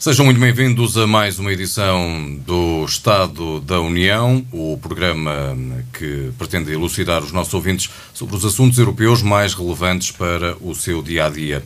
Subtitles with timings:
[0.00, 5.56] Sejam muito bem-vindos a mais uma edição do Estado da União, o programa
[5.92, 11.02] que pretende elucidar os nossos ouvintes sobre os assuntos europeus mais relevantes para o seu
[11.02, 11.64] dia a dia.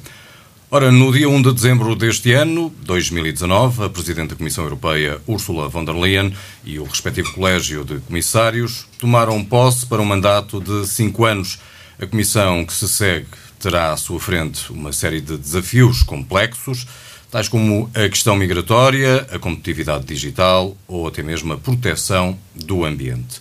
[0.70, 5.68] Ora, no dia 1 de dezembro deste ano, 2019, a Presidente da Comissão Europeia, Ursula
[5.68, 10.88] von der Leyen, e o respectivo Colégio de Comissários tomaram posse para um mandato de
[10.88, 11.58] cinco anos.
[12.00, 13.26] A Comissão que se segue
[13.60, 16.86] terá à sua frente uma série de desafios complexos
[17.32, 23.40] tais como a questão migratória, a competitividade digital ou até mesmo a proteção do ambiente.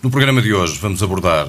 [0.00, 1.48] No programa de hoje vamos abordar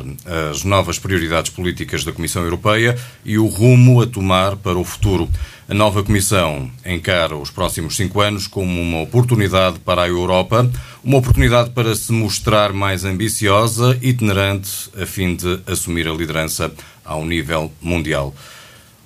[0.50, 5.30] as novas prioridades políticas da Comissão Europeia e o rumo a tomar para o futuro.
[5.70, 10.68] A nova Comissão encara os próximos cinco anos como uma oportunidade para a Europa,
[11.04, 16.72] uma oportunidade para se mostrar mais ambiciosa e itinerante a fim de assumir a liderança
[17.04, 18.34] ao nível mundial.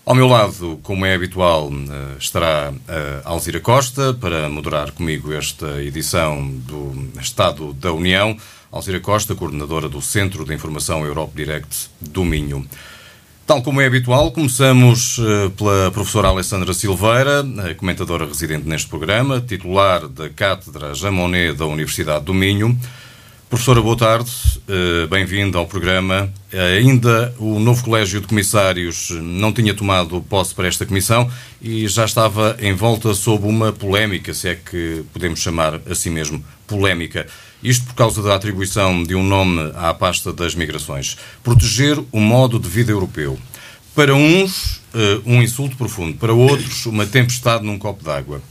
[0.10, 2.74] Ao meu lado, como é habitual, eh, estará
[3.24, 8.36] a Alzira Costa para moderar comigo esta edição do Estado da União.
[8.72, 12.66] Alzira Costa, coordenadora do Centro de Informação Europe Direct do Minho.
[13.46, 17.46] Tal como é habitual, começamos eh, pela professora Alessandra Silveira,
[17.78, 22.76] comentadora residente neste programa, titular da Cátedra Jamonet da Universidade do Minho.
[23.50, 24.30] Professora, boa tarde,
[24.68, 26.32] uh, bem-vinda ao programa.
[26.54, 31.28] Uh, ainda o novo Colégio de Comissários não tinha tomado posse para esta comissão
[31.60, 36.46] e já estava em volta sob uma polémica, se é que podemos chamar assim mesmo,
[36.68, 37.26] polémica.
[37.64, 41.18] Isto por causa da atribuição de um nome à pasta das migrações.
[41.44, 43.36] Proteger o modo de vida europeu.
[43.96, 48.44] Para uns, uh, um insulto profundo, para outros, uma tempestade num copo d'água.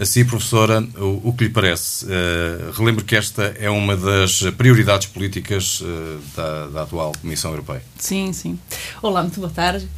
[0.00, 2.04] Assim, professora, o, o, que lhe parece?
[2.04, 7.82] Uh, relembro que esta é uma das prioridades políticas uh, da, da, atual Comissão Europeia.
[7.98, 8.56] Sim, sim.
[9.02, 9.88] Olá, muito boa tarde.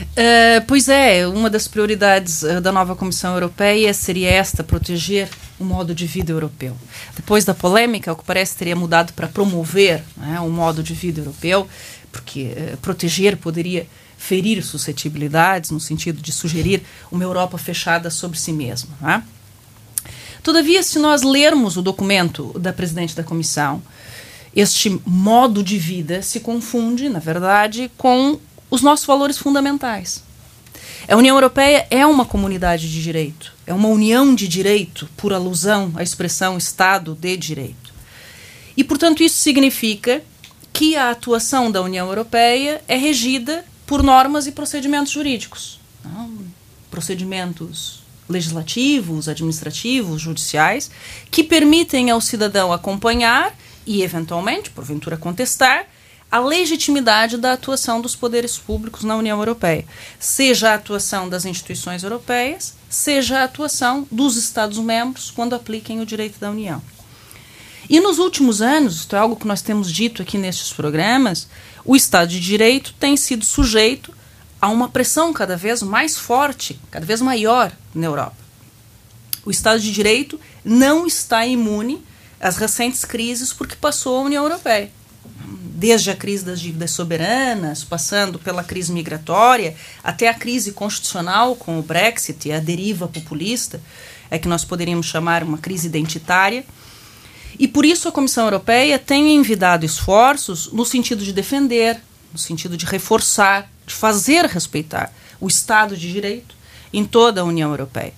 [0.00, 5.28] Uh, pois é, uma das prioridades da nova Comissão Europeia seria esta, proteger
[5.60, 6.74] o modo de vida europeu.
[7.14, 11.20] Depois da polêmica, o que parece teria mudado para promover né, o modo de vida
[11.20, 11.68] europeu,
[12.10, 13.86] porque proteger poderia
[14.16, 18.96] ferir suscetibilidades, no sentido de sugerir uma Europa fechada sobre si mesma.
[18.98, 19.22] Né?
[20.42, 23.80] Todavia, se nós lermos o documento da presidente da comissão,
[24.54, 28.38] este modo de vida se confunde, na verdade, com
[28.70, 30.22] os nossos valores fundamentais.
[31.08, 35.92] A União Europeia é uma comunidade de direito, é uma união de direito, por alusão
[35.94, 37.92] à expressão Estado de Direito.
[38.76, 40.22] E, portanto, isso significa
[40.72, 45.78] que a atuação da União Europeia é regida por normas e procedimentos jurídicos.
[46.04, 46.30] Não?
[46.90, 48.01] Procedimentos
[48.32, 50.90] legislativos, administrativos, judiciais,
[51.30, 53.56] que permitem ao cidadão acompanhar
[53.86, 55.86] e, eventualmente, porventura, contestar
[56.30, 59.84] a legitimidade da atuação dos poderes públicos na União Europeia,
[60.18, 66.40] seja a atuação das instituições europeias, seja a atuação dos Estados-membros quando apliquem o direito
[66.40, 66.82] da União.
[67.90, 71.48] E nos últimos anos, isto é algo que nós temos dito aqui nestes programas,
[71.84, 74.14] o Estado de Direito tem sido sujeito
[74.62, 78.36] há uma pressão cada vez mais forte, cada vez maior na Europa.
[79.44, 82.00] O Estado de Direito não está imune
[82.40, 84.88] às recentes crises porque passou a União Europeia.
[85.74, 91.80] Desde a crise das dívidas soberanas, passando pela crise migratória, até a crise constitucional com
[91.80, 93.80] o Brexit e a deriva populista,
[94.30, 96.64] é que nós poderíamos chamar uma crise identitária.
[97.58, 102.00] E por isso a Comissão Europeia tem envidado esforços no sentido de defender,
[102.32, 106.54] no sentido de reforçar de fazer respeitar o Estado de Direito
[106.92, 108.14] em toda a União Europeia.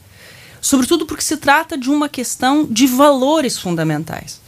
[0.61, 4.41] Sobretudo porque se trata de uma questão de valores fundamentais.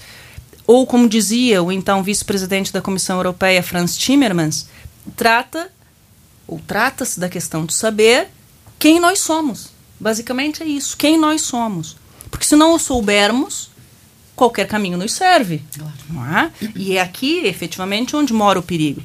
[0.67, 4.67] Ou, como dizia o então vice-presidente da Comissão Europeia, Franz Timmermans,
[5.15, 5.71] trata
[6.47, 8.29] ou trata-se da questão de saber
[8.79, 9.71] quem nós somos.
[9.99, 11.97] Basicamente é isso, quem nós somos.
[12.31, 13.71] Porque se não o soubermos,
[14.35, 15.63] qualquer caminho nos serve.
[16.13, 16.53] Claro.
[16.63, 16.69] É?
[16.75, 19.03] E é aqui, efetivamente, onde mora o perigo.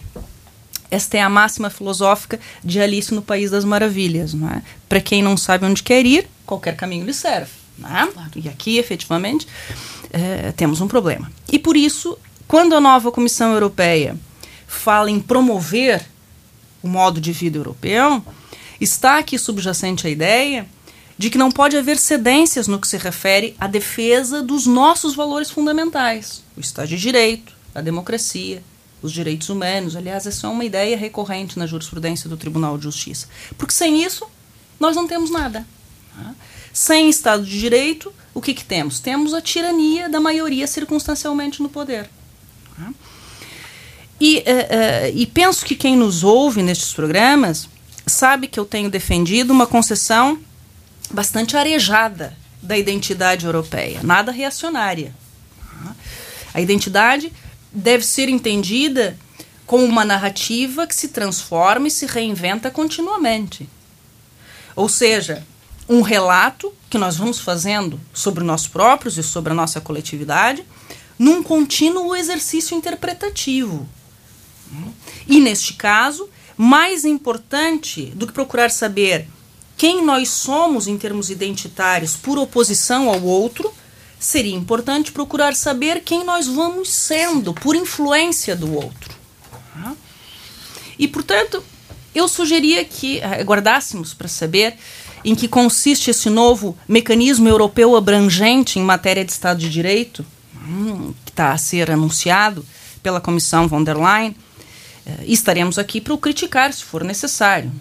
[0.92, 4.34] Esta é a máxima filosófica de Alice no País das Maravilhas.
[4.34, 4.62] Não é?
[4.90, 7.50] Para quem não sabe onde quer ir, qualquer caminho lhe serve.
[7.84, 8.40] É?
[8.40, 9.48] E aqui, efetivamente,
[10.12, 11.32] é, temos um problema.
[11.52, 12.18] E por isso,
[12.48, 14.16] quando a nova Comissão Europeia
[14.68, 16.06] fala em promover
[16.84, 18.24] o modo de vida europeu,
[18.80, 20.68] está aqui subjacente a ideia
[21.18, 25.50] de que não pode haver cedências no que se refere à defesa dos nossos valores
[25.50, 28.64] fundamentais: o Estado de Direito, a democracia,
[29.02, 29.96] os direitos humanos.
[29.96, 33.28] Aliás, essa é uma ideia recorrente na jurisprudência do Tribunal de Justiça.
[33.58, 34.26] Porque sem isso,
[34.80, 35.66] nós não temos nada.
[36.16, 36.34] Tá?
[36.74, 39.00] Sem Estado de Direito, o que, que temos?
[39.00, 42.10] Temos a tirania da maioria circunstancialmente no poder.
[42.78, 42.92] Tá?
[44.20, 47.68] E, uh, uh, e penso que quem nos ouve nestes programas
[48.06, 50.40] sabe que eu tenho defendido uma concessão
[51.12, 55.14] bastante arejada da identidade europeia, nada reacionária.
[55.60, 55.96] Tá?
[56.54, 57.34] A identidade
[57.72, 59.18] deve ser entendida
[59.66, 63.70] como uma narrativa que se transforma e se reinventa continuamente.
[64.76, 65.46] Ou seja,
[65.88, 70.66] um relato que nós vamos fazendo sobre nós próprios e sobre a nossa coletividade
[71.18, 73.88] num contínuo exercício interpretativo.
[75.28, 79.28] E neste caso, mais importante do que procurar saber
[79.78, 83.74] quem nós somos em termos identitários por oposição ao outro,
[84.22, 89.20] seria importante procurar saber quem nós vamos sendo por influência do outro.
[90.98, 91.64] E, portanto,
[92.14, 94.76] eu sugeria que aguardássemos para saber
[95.26, 100.24] em que consiste esse novo mecanismo europeu abrangente em matéria de Estado de Direito,
[100.68, 102.64] hum, que está a ser anunciado
[103.02, 104.36] pela Comissão von der Leyen.
[105.04, 107.72] Eh, estaremos aqui para o criticar, se for necessário.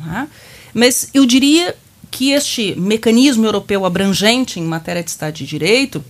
[0.72, 1.76] Mas eu diria
[2.10, 6.02] que este mecanismo europeu abrangente em matéria de Estado de Direito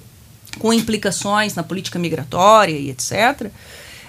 [0.59, 3.51] com implicações na política migratória e etc.,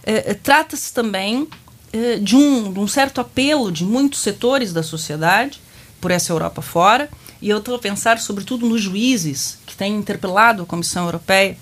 [0.04, 1.48] eh, eh, trata-se também
[1.94, 5.62] eh, de, um, de um certo apelo de muitos setores da sociedade
[6.00, 7.10] por essa Europa fora,
[7.42, 11.58] e eu estou a pensar sobretudo nos juízes que têm interpelado a Comissão Europeia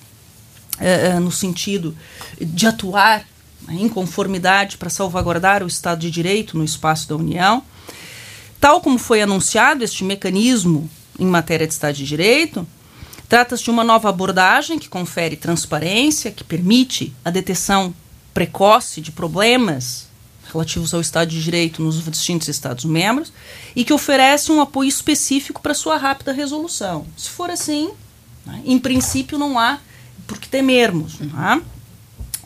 [1.22, 1.94] no sentido
[2.40, 3.26] de atuar
[3.68, 7.62] né, em conformidade para salvaguardar o Estado de Direito no espaço da União.
[8.62, 12.66] Tal como foi anunciado este mecanismo em matéria de Estado de Direito,
[13.30, 17.94] Trata-se de uma nova abordagem que confere transparência, que permite a detecção
[18.34, 20.08] precoce de problemas
[20.52, 23.32] relativos ao Estado de Direito nos distintos Estados-membros
[23.76, 27.06] e que oferece um apoio específico para sua rápida resolução.
[27.16, 27.92] Se for assim,
[28.44, 29.78] né, em princípio não há
[30.26, 31.20] por que temermos.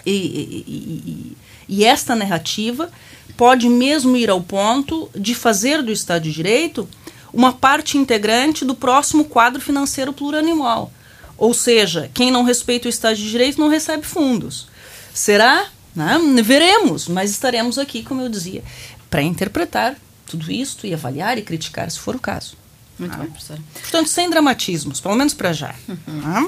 [0.06, 1.38] E, e, e,
[1.69, 2.91] e esta narrativa
[3.38, 6.89] pode mesmo ir ao ponto de fazer do Estado de Direito
[7.33, 10.91] uma parte integrante do próximo quadro financeiro plurianual.
[11.38, 14.68] Ou seja, quem não respeita o Estado de Direito não recebe fundos.
[15.13, 15.68] Será?
[15.95, 16.18] Né?
[16.44, 18.63] Veremos, mas estaremos aqui, como eu dizia,
[19.09, 19.95] para interpretar
[20.25, 22.56] tudo isto e avaliar e criticar, se for o caso.
[22.97, 23.18] Muito ah.
[23.18, 23.59] bem, professora.
[23.74, 25.75] Portanto, sem dramatismos, pelo menos para já.
[25.88, 26.21] Uhum.
[26.24, 26.47] Ah.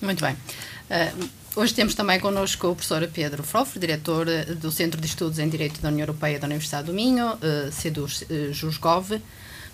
[0.00, 0.34] Muito bem.
[0.34, 4.26] Uh, hoje temos também connosco o professor Pedro Frofre, diretor
[4.60, 8.08] do Centro de Estudos em Direito da União Europeia da Universidade do Minho, uh, CEDUR
[8.08, 9.12] uh, Jusgov.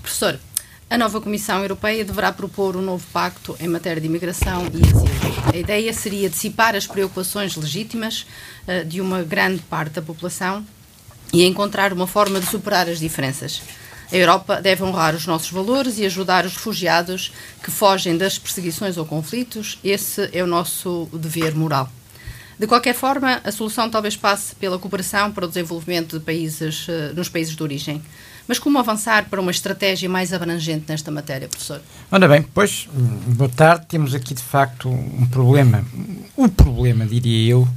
[0.02, 0.38] Professor,
[0.90, 5.08] a nova Comissão Europeia deverá propor um novo pacto em matéria de imigração e asilo.
[5.52, 8.26] A ideia seria dissipar as preocupações legítimas
[8.66, 10.64] uh, de uma grande parte da população
[11.32, 13.60] e encontrar uma forma de superar as diferenças.
[14.10, 18.96] A Europa deve honrar os nossos valores e ajudar os refugiados que fogem das perseguições
[18.96, 19.78] ou conflitos.
[19.84, 21.92] Esse é o nosso dever moral.
[22.58, 27.14] De qualquer forma, a solução talvez passe pela cooperação para o desenvolvimento de países, uh,
[27.14, 28.02] nos países de origem.
[28.48, 31.82] Mas como avançar para uma estratégia mais abrangente nesta matéria, professor?
[32.10, 32.88] Ora bem, pois,
[33.26, 33.84] boa tarde.
[33.86, 35.84] Temos aqui de facto um problema.
[36.34, 37.68] O problema, diria eu,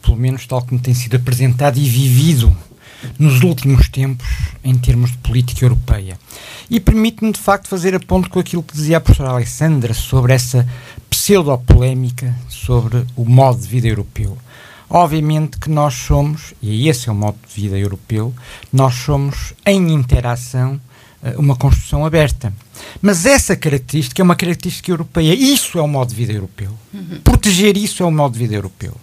[0.00, 2.56] pelo menos tal como tem sido apresentado e vivido
[3.18, 4.28] nos últimos tempos
[4.62, 6.16] em termos de política europeia.
[6.70, 10.32] E permite-me, de facto, fazer a ponto com aquilo que dizia a professora Alessandra sobre
[10.32, 10.64] essa
[11.08, 14.38] pseudo-polémica sobre o modo de vida europeu.
[14.90, 18.34] Obviamente que nós somos, e esse é o modo de vida europeu,
[18.72, 20.80] nós somos em interação
[21.22, 22.52] eh, uma construção aberta.
[23.00, 25.32] Mas essa característica é uma característica europeia.
[25.32, 26.70] Isso é o modo de vida europeu.
[26.92, 27.20] Uhum.
[27.22, 28.96] Proteger isso é o modo de vida europeu.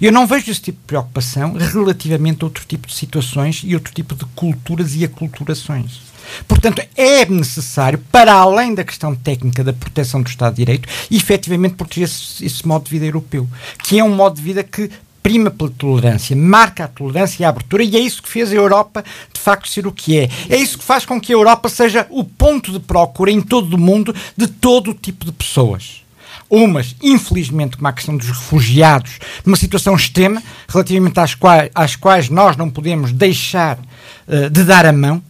[0.00, 3.92] Eu não vejo esse tipo de preocupação relativamente a outro tipo de situações e outro
[3.92, 6.00] tipo de culturas e aculturações.
[6.48, 11.74] Portanto, é necessário, para além da questão técnica da proteção do Estado de Direito, efetivamente
[11.74, 13.46] proteger esse, esse modo de vida europeu,
[13.82, 14.90] que é um modo de vida que
[15.24, 18.54] prima pela tolerância, marca a tolerância e a abertura, e é isso que fez a
[18.54, 19.02] Europa
[19.32, 20.28] de facto ser o que é.
[20.50, 23.72] É isso que faz com que a Europa seja o ponto de procura em todo
[23.72, 26.02] o mundo de todo o tipo de pessoas.
[26.50, 32.28] Umas, infelizmente, como a questão dos refugiados, numa situação extrema, relativamente às quais, às quais
[32.28, 35.22] nós não podemos deixar uh, de dar a mão,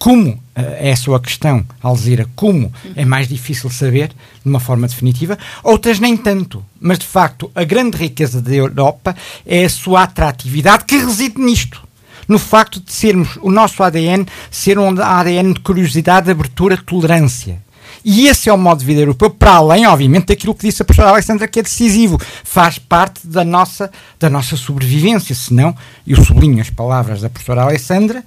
[0.00, 0.40] como, uh,
[0.78, 6.00] é a sua questão, Alzira, como é mais difícil saber, de uma forma definitiva, outras
[6.00, 6.64] nem tanto.
[6.80, 9.14] Mas, de facto, a grande riqueza da Europa
[9.44, 11.86] é a sua atratividade, que reside nisto.
[12.26, 17.60] No facto de sermos, o nosso ADN, ser um ADN de curiosidade, abertura, tolerância.
[18.02, 20.84] E esse é o modo de vida europeu, para além, obviamente, daquilo que disse a
[20.86, 22.18] professora Alexandra, que é decisivo.
[22.42, 25.34] Faz parte da nossa, da nossa sobrevivência.
[25.34, 25.76] Senão,
[26.06, 28.24] eu sublinho as palavras da professora Alexandra,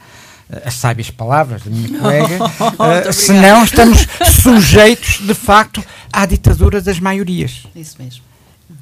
[0.66, 4.08] as sábias palavras da minha colega, uh, senão estamos
[4.42, 7.64] sujeitos, de facto, à ditadura das maiorias.
[7.76, 8.24] Isso mesmo.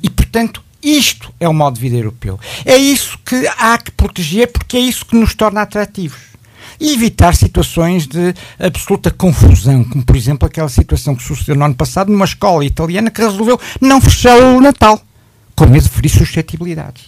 [0.01, 2.40] E, portanto, isto é o modo de vida europeu.
[2.66, 6.32] É isso que há que proteger, porque é isso que nos torna atrativos
[6.80, 11.75] e evitar situações de absoluta confusão, como por exemplo aquela situação que sucedeu no ano
[11.75, 15.00] passado numa escola italiana que resolveu não fechar o Natal,
[15.56, 17.04] com medo de ferir suscetibilidades.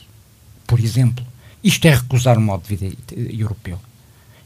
[0.68, 1.26] Por exemplo,
[1.64, 3.80] isto é recusar o modo de vida europeu.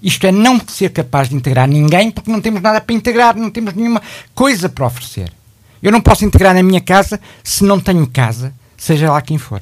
[0.01, 3.49] Isto é não ser capaz de integrar ninguém porque não temos nada para integrar, não
[3.49, 4.01] temos nenhuma
[4.35, 5.31] coisa para oferecer.
[5.81, 9.61] Eu não posso integrar na minha casa se não tenho casa, seja lá quem for.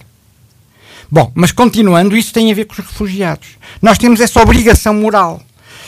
[1.10, 3.48] Bom, mas continuando, isso tem a ver com os refugiados.
[3.82, 5.42] Nós temos essa obrigação moral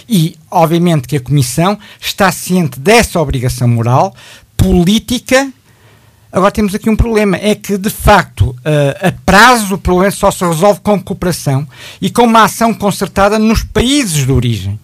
[0.07, 4.15] e, obviamente, que a Comissão está ciente dessa obrigação moral,
[4.55, 5.51] política.
[6.31, 8.55] Agora temos aqui um problema: é que, de facto,
[9.01, 11.67] a prazo o problema só se resolve com cooperação
[12.01, 14.79] e com uma ação concertada nos países de origem.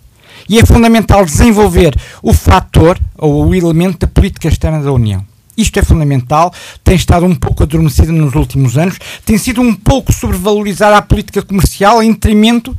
[0.48, 5.26] E é fundamental desenvolver o fator ou o elemento da política externa da União.
[5.56, 6.52] Isto é fundamental,
[6.84, 11.44] tem estado um pouco adormecido nos últimos anos, tem sido um pouco sobrevalorizada a política
[11.44, 12.76] comercial em detrimento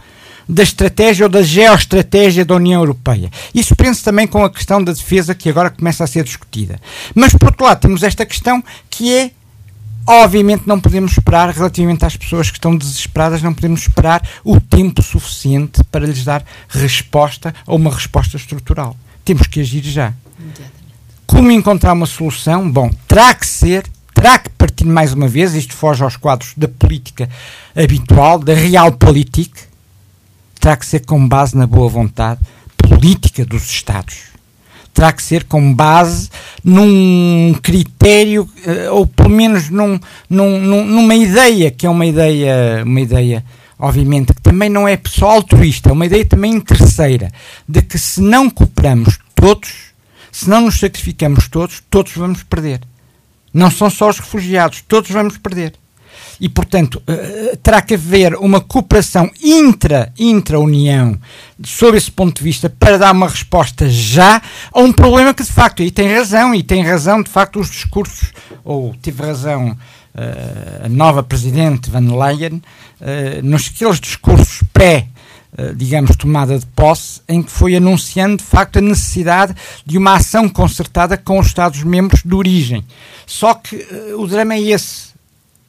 [0.48, 3.30] da estratégia ou da geoestratégia da União Europeia.
[3.54, 6.80] Isso penso também com a questão da defesa que agora começa a ser discutida.
[7.14, 9.30] Mas, por outro lado, temos esta questão que é
[10.06, 15.02] Obviamente não podemos esperar, relativamente às pessoas que estão desesperadas, não podemos esperar o tempo
[15.02, 18.94] suficiente para lhes dar resposta ou uma resposta estrutural.
[19.24, 20.12] Temos que agir já.
[21.26, 22.70] Como encontrar uma solução?
[22.70, 26.68] Bom, terá que ser, terá que partir mais uma vez, isto foge aos quadros da
[26.68, 27.28] política
[27.74, 29.52] habitual, da realpolitik,
[30.64, 32.40] terá que ser com base na boa vontade
[32.78, 34.28] política dos Estados.
[34.94, 36.30] Terá que ser com base
[36.64, 42.98] num critério, eh, ou pelo menos num, num, numa ideia, que é uma ideia, uma
[42.98, 43.44] ideia,
[43.78, 47.30] obviamente, que também não é só altruísta, é uma ideia também terceira,
[47.68, 49.92] de que se não cooperamos todos,
[50.32, 52.80] se não nos sacrificamos todos, todos vamos perder.
[53.52, 55.74] Não são só os refugiados, todos vamos perder
[56.40, 61.18] e, portanto, uh, terá que haver uma cooperação intra, intra-União
[61.62, 65.52] sob esse ponto de vista para dar uma resposta já a um problema que, de
[65.52, 68.32] facto, e tem razão, e tem razão, de facto, os discursos,
[68.64, 72.62] ou tive razão uh, a nova Presidente Van Leyen,
[73.42, 75.08] nos aqueles discursos pré-
[75.76, 79.54] digamos, tomada de posse, em que foi anunciando, de facto, a necessidade
[79.86, 82.84] de uma ação concertada com os Estados-membros de origem.
[83.24, 85.13] Só que uh, o drama é esse.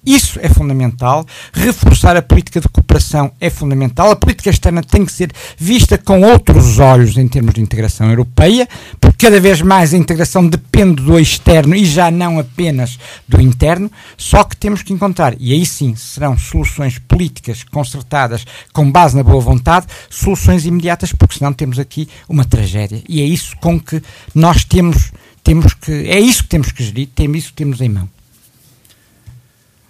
[0.05, 1.25] Isso é fundamental.
[1.51, 4.11] Reforçar a política de cooperação é fundamental.
[4.11, 8.67] A política externa tem que ser vista com outros olhos em termos de integração europeia,
[9.01, 13.91] porque cada vez mais a integração depende do externo e já não apenas do interno.
[14.17, 19.23] Só que temos que encontrar, e aí sim serão soluções políticas concertadas com base na
[19.23, 23.01] boa vontade, soluções imediatas, porque senão temos aqui uma tragédia.
[23.09, 24.01] E é isso com que
[24.33, 25.11] nós temos,
[25.43, 28.14] temos que, é isso que temos que gerir, é isso que temos em mão.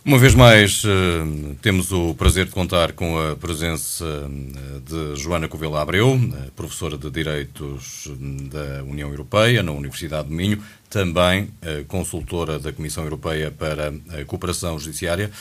[0.06, 5.48] Uma vez mais, eh, temos o prazer de contar com a presença eh, de Joana
[5.48, 8.12] Covela Abreu, eh, professora de Direitos
[8.52, 11.50] da União Europeia na Universidade de Minho, também
[11.88, 15.32] consultora da Comissão Europeia para a Cooperação Judiciária.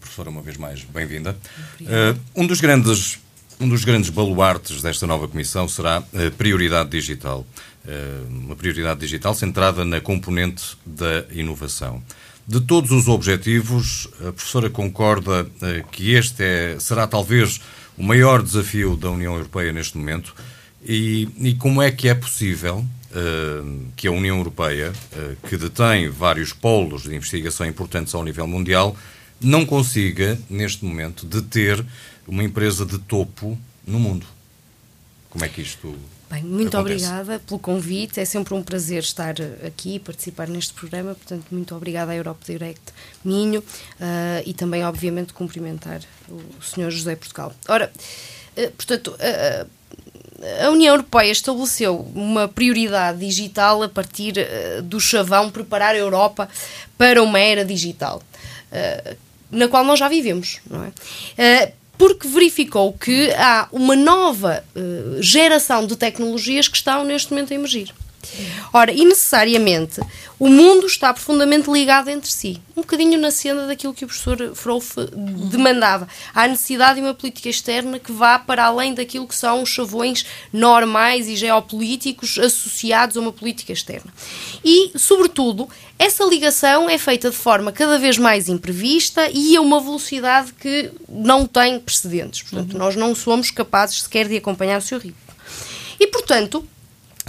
[0.00, 1.36] Professora, uma vez mais, bem-vinda.
[2.34, 3.20] Um dos grandes
[3.60, 7.46] um dos grandes baluartes desta nova comissão será a prioridade digital.
[8.28, 12.02] Uma prioridade digital centrada na componente da inovação.
[12.50, 17.60] De todos os objetivos, a professora concorda eh, que este é, será talvez
[17.96, 20.34] o maior desafio da União Europeia neste momento
[20.84, 26.08] e, e como é que é possível uh, que a União Europeia, uh, que detém
[26.08, 28.96] vários polos de investigação importantes ao nível mundial,
[29.40, 31.86] não consiga, neste momento, deter
[32.26, 34.26] uma empresa de topo no mundo?
[35.28, 35.94] Como é que isto
[36.30, 37.04] Bem, muito acontece.
[37.06, 38.20] obrigada pelo convite.
[38.20, 39.34] É sempre um prazer estar
[39.66, 41.16] aqui e participar neste programa.
[41.16, 42.80] Portanto, muito obrigada à Europa Direct
[43.24, 43.64] Minho uh,
[44.46, 46.88] e também, obviamente, cumprimentar o, Sr.
[46.90, 47.52] José Portugal.
[47.68, 47.90] Ora,
[48.56, 49.70] uh, portanto, uh,
[50.64, 54.34] a União Europeia estabeleceu uma prioridade digital a partir
[54.84, 56.48] do chavão preparar a Europa
[56.96, 58.22] para uma era digital,
[59.50, 61.72] na qual nós já vivemos, não é?
[62.00, 67.56] Porque verificou que há uma nova uh, geração de tecnologias que estão neste momento a
[67.56, 67.92] emergir.
[68.72, 70.00] Ora, e necessariamente
[70.38, 72.60] o mundo está profundamente ligado entre si.
[72.74, 74.96] Um bocadinho na cena daquilo que o professor Frouf
[75.50, 76.08] demandava.
[76.34, 80.24] Há necessidade de uma política externa que vá para além daquilo que são os chavões
[80.50, 84.10] normais e geopolíticos associados a uma política externa.
[84.64, 85.68] E, sobretudo,
[85.98, 90.90] essa ligação é feita de forma cada vez mais imprevista e a uma velocidade que
[91.06, 92.42] não tem precedentes.
[92.42, 92.78] Portanto, uhum.
[92.78, 95.20] nós não somos capazes sequer de acompanhar o seu ritmo.
[96.00, 96.66] E, portanto,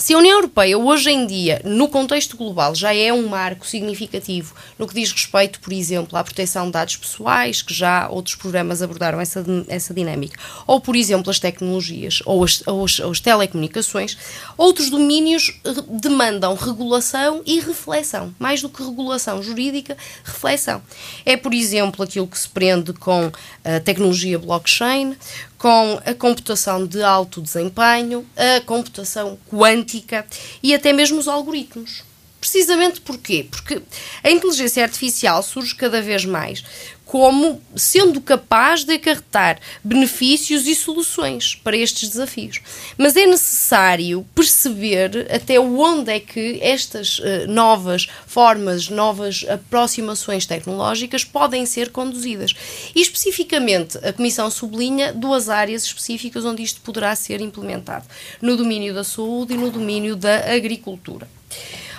[0.01, 4.55] se a União Europeia, hoje em dia, no contexto global, já é um marco significativo
[4.79, 8.81] no que diz respeito, por exemplo, à proteção de dados pessoais, que já outros programas
[8.81, 13.20] abordaram essa, essa dinâmica, ou, por exemplo, as tecnologias ou as, ou as, ou as
[13.20, 14.17] telecomunicações,
[14.58, 18.34] outros domínios demandam regulação e reflexão.
[18.39, 20.81] Mais do que regulação jurídica, reflexão.
[21.24, 23.31] É, por exemplo, aquilo que se prende com
[23.63, 25.15] a tecnologia blockchain,
[25.62, 30.25] com a computação de alto desempenho, a computação quântica
[30.63, 32.03] e até mesmo os algoritmos.
[32.39, 33.46] Precisamente porquê?
[33.48, 33.80] Porque
[34.24, 36.63] a inteligência artificial surge cada vez mais
[37.12, 42.62] como sendo capaz de acarretar benefícios e soluções para estes desafios.
[42.98, 51.25] Mas é necessário perceber até onde é que estas uh, novas formas, novas aproximações tecnológicas
[51.25, 52.53] podem ser conduzidas.
[52.96, 58.06] E especificamente, a Comissão sublinha duas áreas específicas onde isto poderá ser implementado:
[58.41, 61.27] no domínio da saúde e no domínio da agricultura.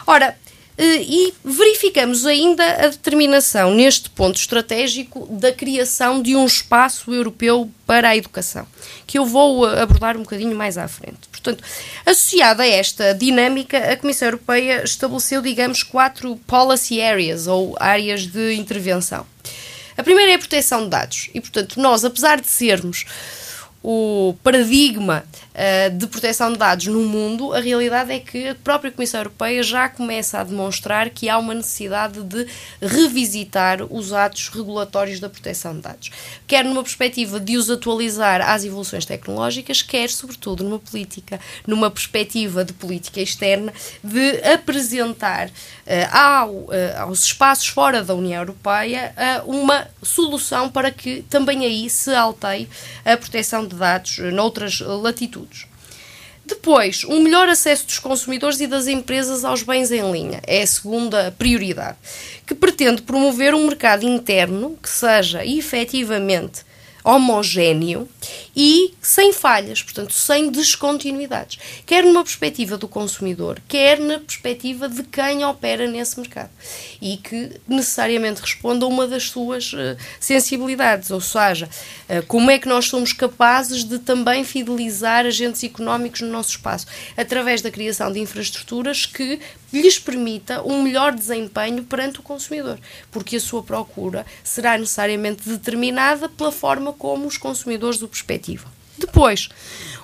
[0.06, 0.36] Ora,
[0.78, 8.08] e verificamos ainda a determinação neste ponto estratégico da criação de um espaço europeu para
[8.08, 8.66] a educação,
[9.06, 11.28] que eu vou eh, abordar um bocadinho mais à frente.
[11.30, 11.62] Portanto,
[12.06, 18.54] associada a esta dinâmica, a Comissão Europeia estabeleceu, digamos, quatro policy areas ou áreas de
[18.54, 19.26] intervenção.
[19.96, 23.04] A primeira é a proteção de dados e, portanto, nós, apesar de sermos
[23.82, 25.24] o paradigma
[25.98, 29.88] de proteção de dados no mundo, a realidade é que a própria Comissão Europeia já
[29.88, 32.46] começa a demonstrar que há uma necessidade de
[32.80, 36.10] revisitar os atos regulatórios da proteção de dados,
[36.46, 42.64] quer numa perspectiva de os atualizar às evoluções tecnológicas, quer, sobretudo, numa política, numa perspectiva
[42.64, 49.14] de política externa, de apresentar uh, ao, uh, aos espaços fora da União Europeia
[49.46, 52.68] uma solução para que também aí se alteie
[53.04, 55.51] a proteção de dados noutras latitudes.
[56.44, 60.40] Depois, um melhor acesso dos consumidores e das empresas aos bens em linha.
[60.46, 61.96] É a segunda prioridade,
[62.46, 66.64] que pretende promover um mercado interno que seja efetivamente
[67.04, 68.08] homogéneo
[68.54, 75.02] e sem falhas, portanto, sem descontinuidades, quer numa perspectiva do consumidor, quer na perspectiva de
[75.02, 76.50] quem opera nesse mercado
[77.00, 81.68] e que necessariamente responda a uma das suas uh, sensibilidades, ou seja,
[82.08, 86.86] uh, como é que nós somos capazes de também fidelizar agentes económicos no nosso espaço,
[87.16, 89.40] através da criação de infraestruturas que
[89.72, 92.78] lhes permita um melhor desempenho perante o consumidor,
[93.10, 98.70] porque a sua procura será necessariamente determinada pela forma como os consumidores o perspectivam.
[98.98, 99.48] Depois,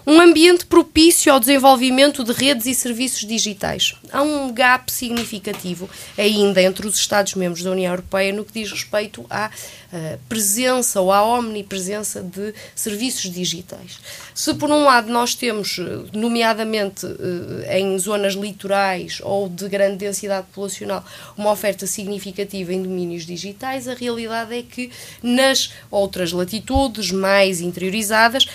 [0.09, 3.95] um ambiente propício ao desenvolvimento de redes e serviços digitais.
[4.11, 9.27] Há um gap significativo ainda entre os Estados-membros da União Europeia no que diz respeito
[9.29, 14.01] à uh, presença ou à omnipresença de serviços digitais.
[14.35, 19.99] Se, por um lado, nós temos, eh, nomeadamente uh, em zonas litorais ou de grande
[19.99, 21.05] densidade populacional,
[21.37, 24.91] uma oferta significativa em domínios digitais, a realidade é que
[25.23, 28.47] nas outras latitudes mais interiorizadas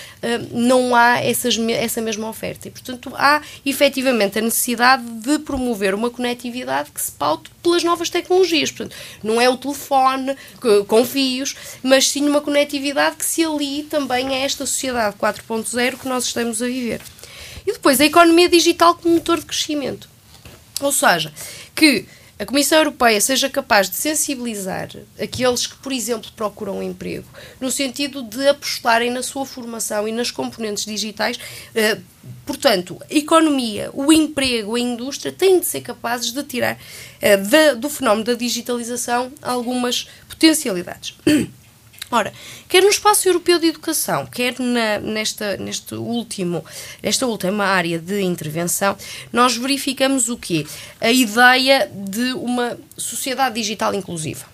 [0.50, 2.68] não há essa essas, essa mesma oferta.
[2.68, 8.10] E, portanto, há efetivamente a necessidade de promover uma conectividade que se paute pelas novas
[8.10, 8.70] tecnologias.
[8.70, 10.36] Portanto, não é o telefone
[10.86, 16.08] com fios, mas sim uma conectividade que se alie também a esta sociedade 4.0 que
[16.08, 17.00] nós estamos a viver.
[17.66, 20.08] E depois a economia digital como motor de crescimento.
[20.80, 21.32] Ou seja,
[21.74, 22.06] que
[22.38, 24.88] a Comissão Europeia seja capaz de sensibilizar
[25.20, 27.26] aqueles que, por exemplo, procuram um emprego,
[27.60, 31.36] no sentido de apostarem na sua formação e nas componentes digitais.
[31.36, 32.00] Uh,
[32.44, 37.88] portanto, a economia, o emprego, a indústria têm de ser capazes de tirar uh, do
[37.88, 41.14] fenómeno da digitalização algumas potencialidades.
[42.14, 42.32] Ora,
[42.68, 46.64] quer no espaço europeu de educação, quer na, nesta, neste último,
[47.02, 48.96] nesta última área de intervenção,
[49.32, 50.64] nós verificamos o quê?
[51.00, 54.46] A ideia de uma sociedade digital inclusiva.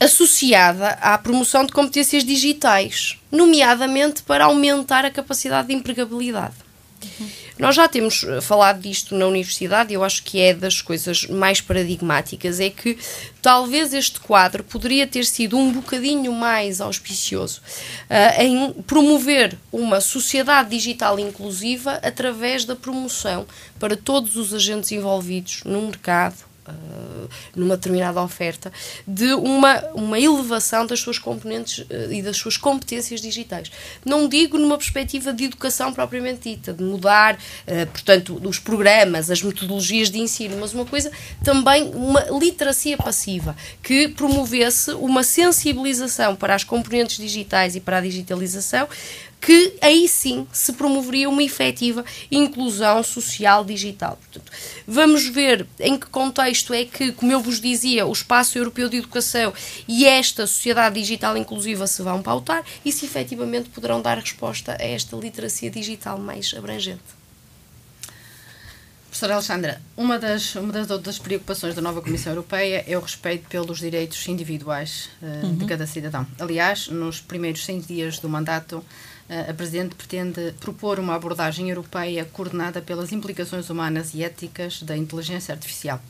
[0.00, 6.54] Associada à promoção de competências digitais, nomeadamente para aumentar a capacidade de empregabilidade.
[7.20, 7.30] Uhum.
[7.58, 11.26] Nós já temos eh, falado disto na universidade e eu acho que é das coisas
[11.26, 12.98] mais paradigmáticas, é que
[13.40, 17.60] talvez este quadro poderia ter sido um bocadinho mais auspicioso
[18.10, 23.46] uh, em promover uma sociedade digital inclusiva através da promoção
[23.78, 28.72] para todos os agentes envolvidos no mercado, Uh, numa determinada oferta,
[29.06, 33.70] de uma, uma elevação das suas componentes uh, e das suas competências digitais.
[34.02, 39.42] Não digo numa perspectiva de educação propriamente dita, de mudar, uh, portanto, os programas, as
[39.42, 41.10] metodologias de ensino, mas uma coisa
[41.42, 48.00] também, uma literacia passiva, que promovesse uma sensibilização para as componentes digitais e para a
[48.00, 48.88] digitalização,
[49.44, 54.16] que aí sim se promoveria uma efetiva inclusão social digital.
[54.16, 54.50] Portanto,
[54.86, 58.96] vamos ver em que contexto é que, como eu vos dizia, o espaço europeu de
[58.96, 59.52] educação
[59.86, 64.82] e esta sociedade digital inclusiva se vão pautar e se efetivamente poderão dar resposta a
[64.82, 67.02] esta literacia digital mais abrangente.
[69.08, 73.46] Professora Alexandra, uma das, uma das outras preocupações da nova Comissão Europeia é o respeito
[73.48, 75.56] pelos direitos individuais uh, uhum.
[75.56, 76.26] de cada cidadão.
[76.38, 78.84] Aliás, nos primeiros 100 dias do mandato,
[79.28, 85.54] a Presidente pretende propor uma abordagem europeia coordenada pelas implicações humanas e éticas da inteligência
[85.54, 86.00] artificial.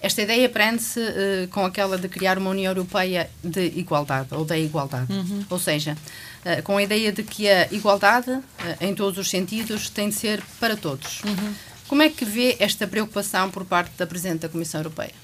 [0.00, 4.58] Esta ideia prende-se uh, com aquela de criar uma União Europeia de igualdade, ou da
[4.58, 5.10] igualdade.
[5.12, 5.44] Uhum.
[5.48, 5.96] Ou seja,
[6.44, 8.42] uh, com a ideia de que a igualdade, uh,
[8.80, 11.22] em todos os sentidos, tem de ser para todos.
[11.24, 11.54] Uhum.
[11.88, 15.14] Como é que vê esta preocupação por parte da Presidente da Comissão Europeia?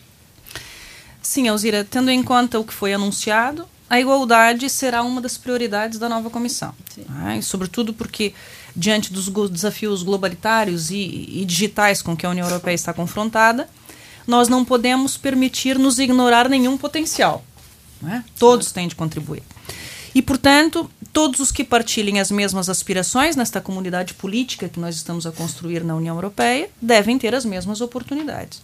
[1.21, 5.99] Sim, Alzira, tendo em conta o que foi anunciado, a igualdade será uma das prioridades
[5.99, 6.75] da nova comissão.
[7.11, 7.43] Né?
[7.43, 8.33] sobretudo porque,
[8.75, 13.69] diante dos desafios globalitários e, e digitais com que a União Europeia está confrontada,
[14.27, 17.45] nós não podemos permitir nos ignorar nenhum potencial.
[18.01, 18.25] Né?
[18.39, 19.43] Todos têm de contribuir.
[20.15, 25.27] E, portanto, todos os que partilhem as mesmas aspirações nesta comunidade política que nós estamos
[25.27, 28.63] a construir na União Europeia devem ter as mesmas oportunidades.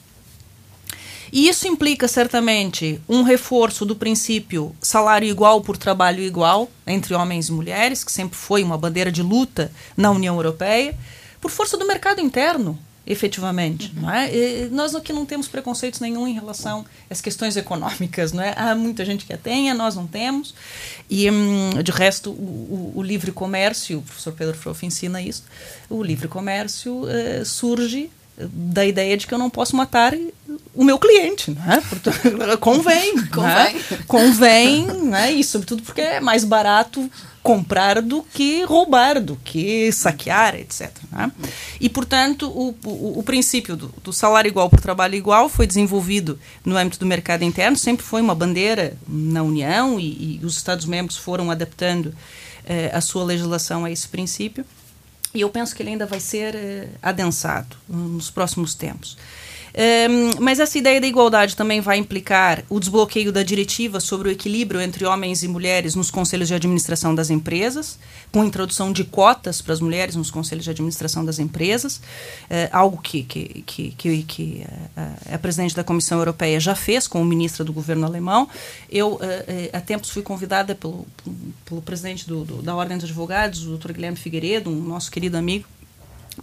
[1.33, 7.49] E isso implica certamente um reforço do princípio salário igual por trabalho igual entre homens
[7.49, 10.97] e mulheres, que sempre foi uma bandeira de luta na União Europeia,
[11.41, 13.93] por força do mercado interno, efetivamente.
[13.97, 14.03] Uhum.
[14.03, 14.35] Não é?
[14.35, 18.33] E nós aqui não temos preconceitos nenhum em relação às questões econômicas.
[18.33, 18.55] Não é?
[18.57, 20.55] Há muita gente que a tenha, nós não temos.
[21.09, 25.45] E, hum, de resto, o, o, livre comércio, o professor Pedro Froff ensina isso,
[25.89, 28.11] o livre comércio uh, surge
[28.51, 30.15] da ideia de que eu não posso matar
[30.75, 31.83] o meu cliente, né?
[32.61, 33.99] convém, convém, né?
[34.07, 35.33] convém, né?
[35.33, 37.11] E sobretudo porque é mais barato
[37.43, 40.91] comprar do que roubar, do que saquear, etc.
[41.11, 41.33] Né?
[41.81, 46.39] E portanto o, o, o princípio do, do, salário igual por trabalho igual foi desenvolvido
[46.65, 51.17] no âmbito do mercado interno, sempre foi uma bandeira na União e, e os Estados-membros
[51.17, 52.15] foram adaptando
[52.67, 54.65] eh, a sua legislação a esse princípio.
[55.39, 59.17] E eu penso que ele ainda vai ser uh, adensado nos próximos tempos.
[59.79, 64.33] Um, mas essa ideia da igualdade também vai implicar o desbloqueio da diretiva sobre o
[64.33, 67.97] equilíbrio entre homens e mulheres nos conselhos de administração das empresas,
[68.33, 72.69] com a introdução de cotas para as mulheres nos conselhos de administração das empresas, uh,
[72.73, 77.23] algo que, que, que, que, que uh, a presidente da Comissão Europeia já fez com
[77.23, 78.49] o ministro do governo alemão.
[78.91, 79.21] Eu, uh,
[79.73, 81.07] há tempos, fui convidada pelo,
[81.65, 83.93] pelo presidente do, do, da Ordem dos Advogados, o Dr.
[83.93, 85.67] Guilherme Figueiredo, um nosso querido amigo,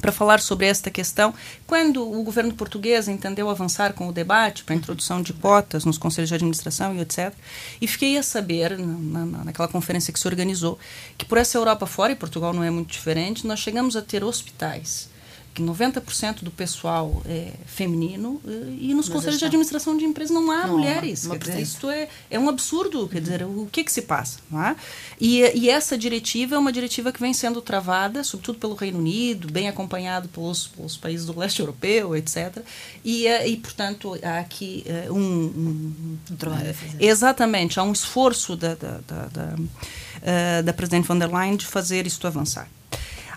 [0.02, 1.34] para falar sobre esta questão.
[1.66, 5.98] Quando o governo português entendeu avançar com o debate para a introdução de cotas nos
[5.98, 7.34] conselhos de administração e etc.,
[7.82, 10.78] e fiquei a saber, na, na, naquela conferência que se organizou,
[11.18, 14.24] que por essa Europa fora, e Portugal não é muito diferente, nós chegamos a ter
[14.24, 15.14] hospitais
[15.56, 20.52] que 90% do pessoal é feminino eh, e nos conselhos de administração de empresas não
[20.52, 21.24] há não, mulheres.
[21.24, 23.08] Não dizer, isso é, é um absurdo.
[23.08, 24.39] Quer dizer, o que, que se passa?
[24.52, 24.76] Não é?
[25.20, 29.50] e, e essa diretiva é uma diretiva que vem sendo travada, sobretudo pelo Reino Unido,
[29.50, 32.58] bem acompanhado pelos, pelos países do leste europeu, etc.
[33.02, 36.72] E, eh, e portanto, há aqui uh, um, um, um trabalho.
[36.72, 41.65] Uh, exatamente, há um esforço da, da, da, da, da Presidente von der Leyen de
[41.65, 42.68] fazer isto avançar.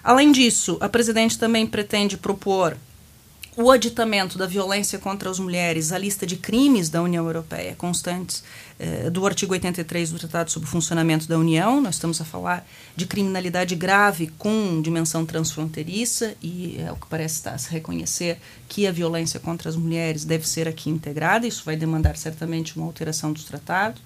[0.03, 2.77] Além disso, a presidente também pretende propor
[3.59, 8.45] o aditamento da violência contra as mulheres à lista de crimes da União Europeia, constantes
[8.79, 11.81] eh, do artigo 83 do Tratado sobre o Funcionamento da União.
[11.81, 17.35] Nós estamos a falar de criminalidade grave com dimensão transfronteiriça e é o que parece
[17.35, 21.45] estar a se reconhecer que a violência contra as mulheres deve ser aqui integrada.
[21.45, 24.01] Isso vai demandar certamente uma alteração dos tratados.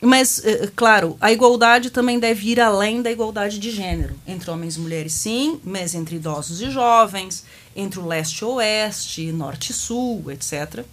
[0.00, 4.14] Mas, eh, claro, a igualdade também deve ir além da igualdade de gênero.
[4.26, 7.44] Entre homens e mulheres, sim, mas entre idosos e jovens,
[7.76, 10.84] entre o leste e oeste, norte e sul, etc.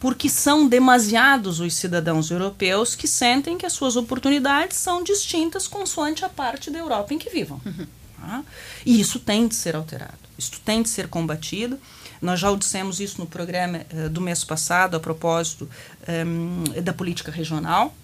[0.00, 6.24] Porque são demasiados os cidadãos europeus que sentem que as suas oportunidades são distintas consoante
[6.24, 7.60] a parte da Europa em que vivam.
[7.64, 7.86] Uhum.
[8.20, 8.44] Tá?
[8.84, 11.78] E isso tem de ser alterado, isso tem de ser combatido.
[12.20, 15.68] Nós já o dissemos isso no programa uh, do mês passado, a propósito
[16.26, 17.94] um, da política regional.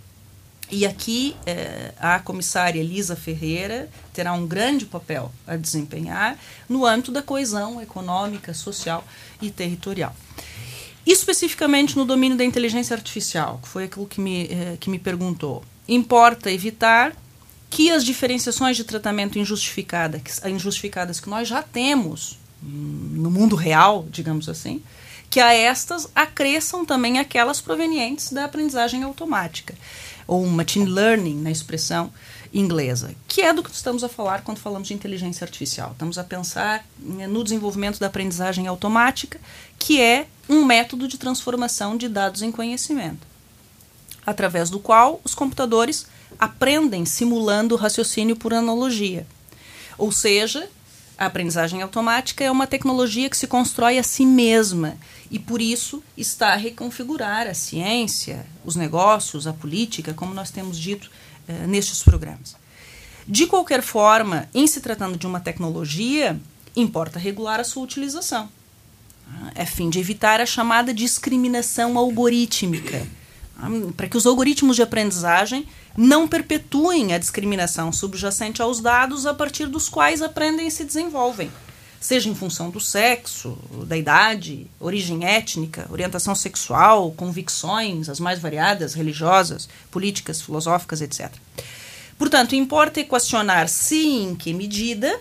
[0.75, 6.37] E aqui uh, a comissária Elisa Ferreira terá um grande papel a desempenhar
[6.69, 9.05] no âmbito da coesão econômica, social
[9.41, 10.13] e territorial.
[11.07, 15.65] Especificamente no domínio da inteligência artificial, que foi aquilo que me, uh, que me perguntou,
[15.87, 17.15] importa evitar
[17.71, 24.49] que as diferenciações de tratamento injustificada, injustificadas que nós já temos no mundo real, digamos
[24.49, 24.83] assim,
[25.31, 29.75] que a estas acresçam também aquelas provenientes da aprendizagem automática,
[30.27, 32.13] ou machine learning, na expressão
[32.53, 35.91] inglesa, que é do que estamos a falar quando falamos de inteligência artificial.
[35.93, 39.41] Estamos a pensar né, no desenvolvimento da aprendizagem automática,
[39.79, 43.27] que é um método de transformação de dados em conhecimento,
[44.25, 46.07] através do qual os computadores
[46.39, 49.27] aprendem simulando o raciocínio por analogia.
[49.99, 50.69] Ou seja,
[51.17, 54.97] a aprendizagem automática é uma tecnologia que se constrói a si mesma
[55.31, 60.79] e, por isso, está a reconfigurar a ciência, os negócios, a política, como nós temos
[60.79, 61.11] dito
[61.49, 62.57] uh, nestes programas.
[63.27, 66.39] De qualquer forma, em se tratando de uma tecnologia,
[66.77, 68.49] importa regular a sua utilização,
[69.55, 73.07] a é fim de evitar a chamada discriminação algorítmica,
[73.97, 79.67] para que os algoritmos de aprendizagem não perpetuem a discriminação subjacente aos dados a partir
[79.67, 81.51] dos quais aprendem e se desenvolvem,
[82.01, 88.95] seja em função do sexo, da idade, origem étnica, orientação sexual, convicções, as mais variadas,
[88.95, 91.33] religiosas, políticas, filosóficas, etc.
[92.19, 95.21] Portanto, importa equacionar se e em que medida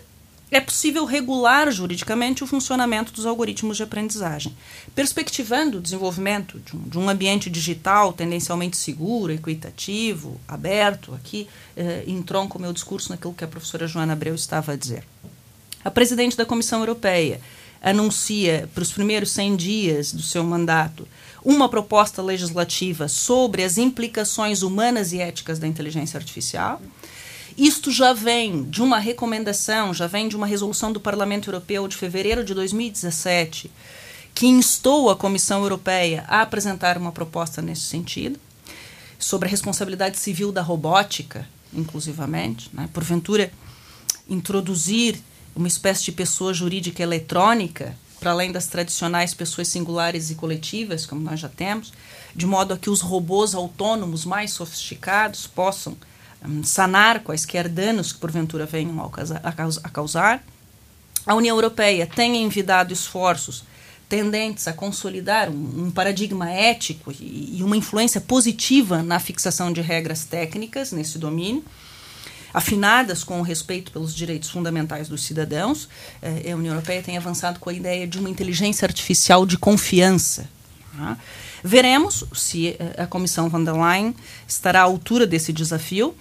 [0.58, 4.56] é possível regular juridicamente o funcionamento dos algoritmos de aprendizagem,
[4.94, 11.14] perspectivando o desenvolvimento de um, de um ambiente digital tendencialmente seguro, equitativo, aberto.
[11.14, 15.04] Aqui eh, entronco o meu discurso naquilo que a professora Joana Abreu estava a dizer.
[15.84, 17.42] A presidente da Comissão Europeia
[17.82, 21.08] anuncia para os primeiros 100 dias do seu mandato
[21.44, 26.82] uma proposta legislativa sobre as implicações humanas e éticas da inteligência artificial.
[27.58, 31.96] Isto já vem de uma recomendação, já vem de uma resolução do Parlamento Europeu de
[31.96, 33.70] fevereiro de 2017,
[34.34, 38.40] que instou a Comissão Europeia a apresentar uma proposta nesse sentido,
[39.20, 42.90] sobre a responsabilidade civil da robótica, inclusivamente, né?
[42.92, 43.52] porventura
[44.28, 45.20] introduzir
[45.56, 51.22] uma espécie de pessoa jurídica eletrônica, para além das tradicionais pessoas singulares e coletivas, como
[51.22, 51.94] nós já temos,
[52.36, 55.96] de modo a que os robôs autônomos mais sofisticados possam
[56.64, 59.12] sanar quaisquer danos que porventura venham
[59.44, 60.44] a causar.
[61.26, 63.64] A União Europeia tem envidado esforços
[64.10, 69.82] tendentes a consolidar um, um paradigma ético e, e, uma influência positiva na fixação de
[69.82, 71.64] regras técnicas nesse domínio,
[72.54, 75.90] afinadas com o respeito pelos direitos fundamentais dos cidadãos.
[76.22, 80.48] Eh, a União Europeia tem avançado com a ideia de uma inteligência artificial de confiança.
[80.96, 81.18] Tá?
[81.64, 84.14] Veremos se eh, a Comissão van der Leyen
[84.48, 86.14] estará à altura desse desafio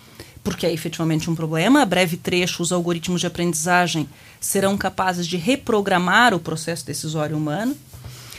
[0.45, 1.83] porque é efetivamente um problema.
[1.83, 4.09] A breve trecho, os algoritmos de aprendizagem
[4.41, 7.77] serão capazes de reprogramar o processo decisório humano,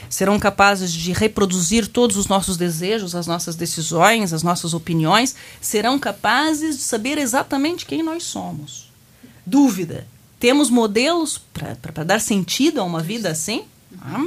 [0.10, 5.98] serão capazes de reproduzir todos os nossos desejos, as nossas decisões, as nossas opiniões, serão
[5.98, 8.92] capazes de saber exatamente quem nós somos.
[9.46, 10.08] Dúvida:
[10.40, 11.42] temos modelos
[11.82, 13.66] para dar sentido a uma vida assim?
[14.02, 14.22] Ah,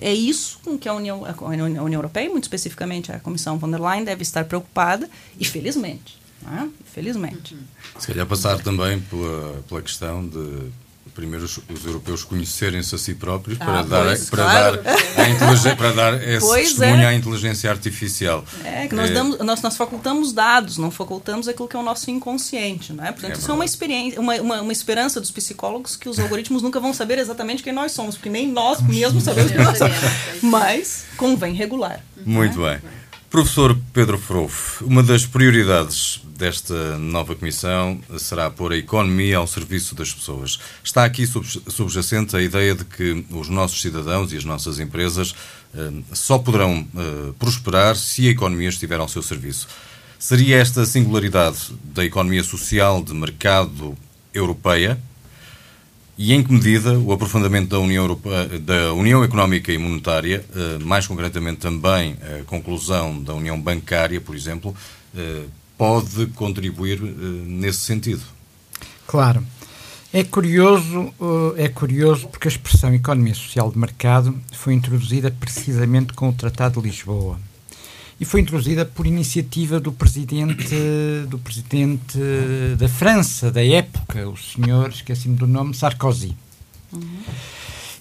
[0.00, 3.80] é isso com que a União, a União Europeia, muito especificamente a Comissão von der
[3.80, 6.20] Leyen, deve estar preocupada, e felizmente.
[6.44, 6.68] É?
[6.92, 7.56] Felizmente.
[7.98, 10.72] Se calhar passar também pela, pela questão de
[11.14, 14.82] primeiro os, os europeus conhecerem-se a si próprios ah, para, dar, pois, para, claro.
[14.82, 17.06] dar a para dar esse pois testemunho é.
[17.06, 18.44] à inteligência artificial.
[18.64, 19.14] É que nós, é.
[19.14, 22.92] Damos, nós, nós facultamos dados, não facultamos aquilo que é o nosso inconsciente.
[22.92, 23.12] Não é?
[23.12, 26.62] Portanto, é isso é uma, experiência, uma, uma, uma, esperança dos psicólogos que os algoritmos
[26.62, 29.96] nunca vão saber exatamente quem nós somos, porque nem nós mesmos sabemos quem nós somos.
[30.42, 32.00] Mas convém regular.
[32.24, 32.78] Muito é?
[32.78, 33.01] bem.
[33.32, 39.94] Professor Pedro Frouf, uma das prioridades desta nova comissão será pôr a economia ao serviço
[39.94, 40.60] das pessoas.
[40.84, 45.34] Está aqui subjacente a ideia de que os nossos cidadãos e as nossas empresas
[45.74, 49.66] eh, só poderão eh, prosperar se a economia estiver ao seu serviço.
[50.18, 53.96] Seria esta singularidade da economia social de mercado
[54.34, 55.00] europeia?
[56.16, 60.78] E em que medida o aprofundamento da União, Europeia, da União Económica e Monetária, eh,
[60.84, 64.74] mais concretamente também a conclusão da União Bancária, por exemplo,
[65.76, 68.22] pode contribuir nesse sentido.
[69.06, 69.42] Claro.
[70.12, 71.12] É curioso,
[71.56, 76.80] é curioso porque a expressão economia social de mercado foi introduzida precisamente com o Tratado
[76.80, 77.38] de Lisboa.
[78.22, 80.76] E foi introduzida por iniciativa do presidente
[81.28, 82.16] do presidente
[82.78, 86.36] da França da época, o senhor, esqueci-me do nome, Sarkozy.
[86.92, 87.02] Uhum.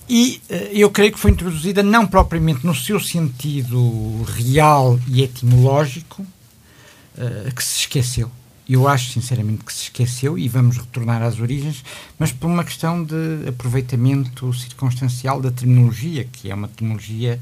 [0.07, 6.21] E uh, eu creio que foi introduzida não propriamente no seu sentido real e etimológico,
[6.21, 8.29] uh, que se esqueceu.
[8.69, 11.83] Eu acho sinceramente que se esqueceu e vamos retornar às origens,
[12.19, 17.39] mas por uma questão de aproveitamento circunstancial da terminologia, que é uma terminologia,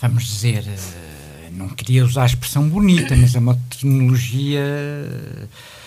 [0.00, 4.60] vamos dizer, uh, não queria usar a expressão bonita, mas é uma terminologia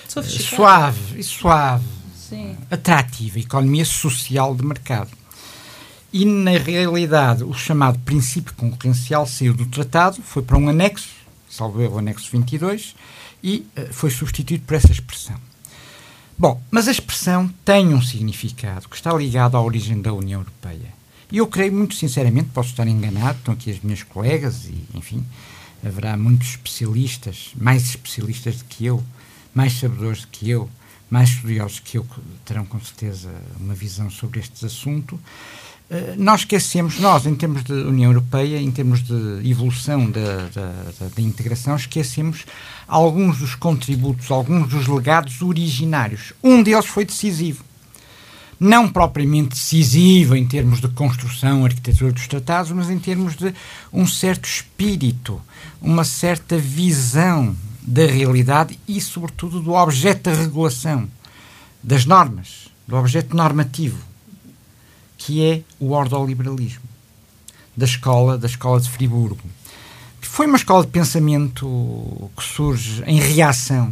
[0.07, 2.55] suave, suave, Sim.
[2.69, 5.11] atrativa, economia social de mercado.
[6.13, 11.09] E, na realidade, o chamado princípio concorrencial saiu do tratado, foi para um anexo,
[11.49, 12.95] salvo o anexo 22,
[13.43, 15.35] e uh, foi substituído por essa expressão.
[16.37, 20.93] Bom, mas a expressão tem um significado que está ligado à origem da União Europeia.
[21.31, 25.25] E eu creio, muito sinceramente, posso estar enganado, estão aqui as minhas colegas e, enfim,
[25.85, 29.03] haverá muitos especialistas, mais especialistas do que eu,
[29.53, 30.69] mais sabedores do que eu,
[31.09, 32.05] mais estudiosos que eu,
[32.43, 35.19] terão com certeza uma visão sobre este assunto.
[35.89, 41.09] Eh, nós esquecemos, nós, em termos de União Europeia, em termos de evolução da, da,
[41.15, 42.45] da, integração, esquecemos
[42.87, 46.33] alguns dos contributos, alguns dos legados originários.
[46.43, 47.63] Um deles foi decisivo.
[48.59, 53.53] Não propriamente decisivo em termos de construção, arquitetura dos tratados, mas em termos de
[53.91, 55.41] um certo espírito,
[55.81, 61.07] uma certa visão da realidade e, sobretudo, do objeto da regulação,
[61.83, 64.15] das normas, do objeto normativo
[65.25, 66.83] que é o ordoliberalismo
[67.75, 69.41] da escola, da escola de Friburgo.
[70.21, 73.91] Que foi uma escola de pensamento que surge em reação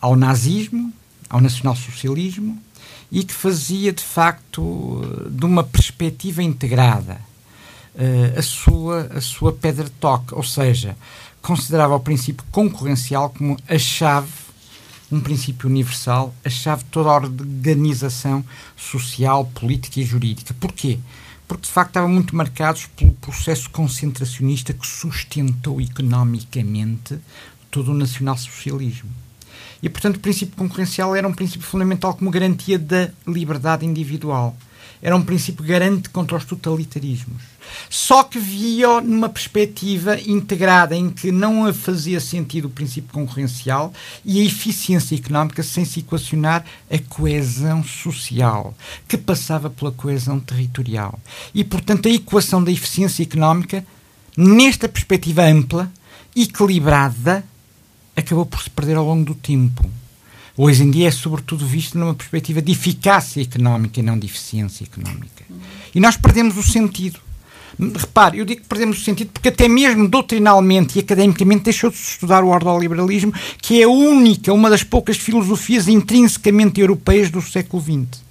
[0.00, 0.92] ao nazismo,
[1.28, 2.60] ao nacionalsocialismo
[3.14, 5.00] e que fazia de facto
[5.30, 7.20] de uma perspectiva integrada
[7.94, 10.96] uh, a sua a sua pedra de toque, ou seja,
[11.40, 14.28] considerava o princípio concorrencial como a chave
[15.12, 18.44] um princípio universal, a chave de toda a organização
[18.76, 20.52] social, política e jurídica.
[20.58, 20.98] Porquê?
[21.46, 27.16] Porque de facto estavam muito marcados pelo processo concentracionista que sustentou economicamente
[27.70, 29.10] todo o nacionalsocialismo.
[29.82, 34.56] E, portanto, o princípio concorrencial era um princípio fundamental como garantia da liberdade individual
[35.04, 37.42] era um princípio garante contra os totalitarismos.
[37.90, 43.92] Só que via numa perspectiva integrada em que não fazia sentido o princípio concorrencial
[44.24, 48.74] e a eficiência económica sem se equacionar a coesão social,
[49.06, 51.18] que passava pela coesão territorial.
[51.54, 53.84] E, portanto, a equação da eficiência económica,
[54.34, 55.92] nesta perspectiva ampla,
[56.34, 57.44] equilibrada,
[58.16, 59.84] acabou por se perder ao longo do tempo
[60.56, 64.84] hoje em dia é sobretudo visto numa perspectiva de eficácia económica e não de eficiência
[64.84, 65.44] económica.
[65.94, 67.20] E nós perdemos o sentido.
[67.76, 71.96] Repare, eu digo que perdemos o sentido porque até mesmo doutrinalmente e academicamente deixou de
[71.96, 77.42] se estudar o ordoliberalismo, que é a única, uma das poucas filosofias intrinsecamente europeias do
[77.42, 78.23] século XX.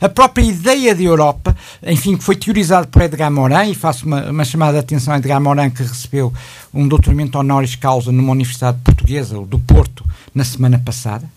[0.00, 4.30] A própria ideia de Europa, enfim, que foi teorizada por Edgar Morin, e faço uma,
[4.30, 6.32] uma chamada de atenção a Edgar Morin, que recebeu
[6.72, 10.04] um doutoramento honoris causa numa universidade portuguesa, do Porto,
[10.34, 11.28] na semana passada.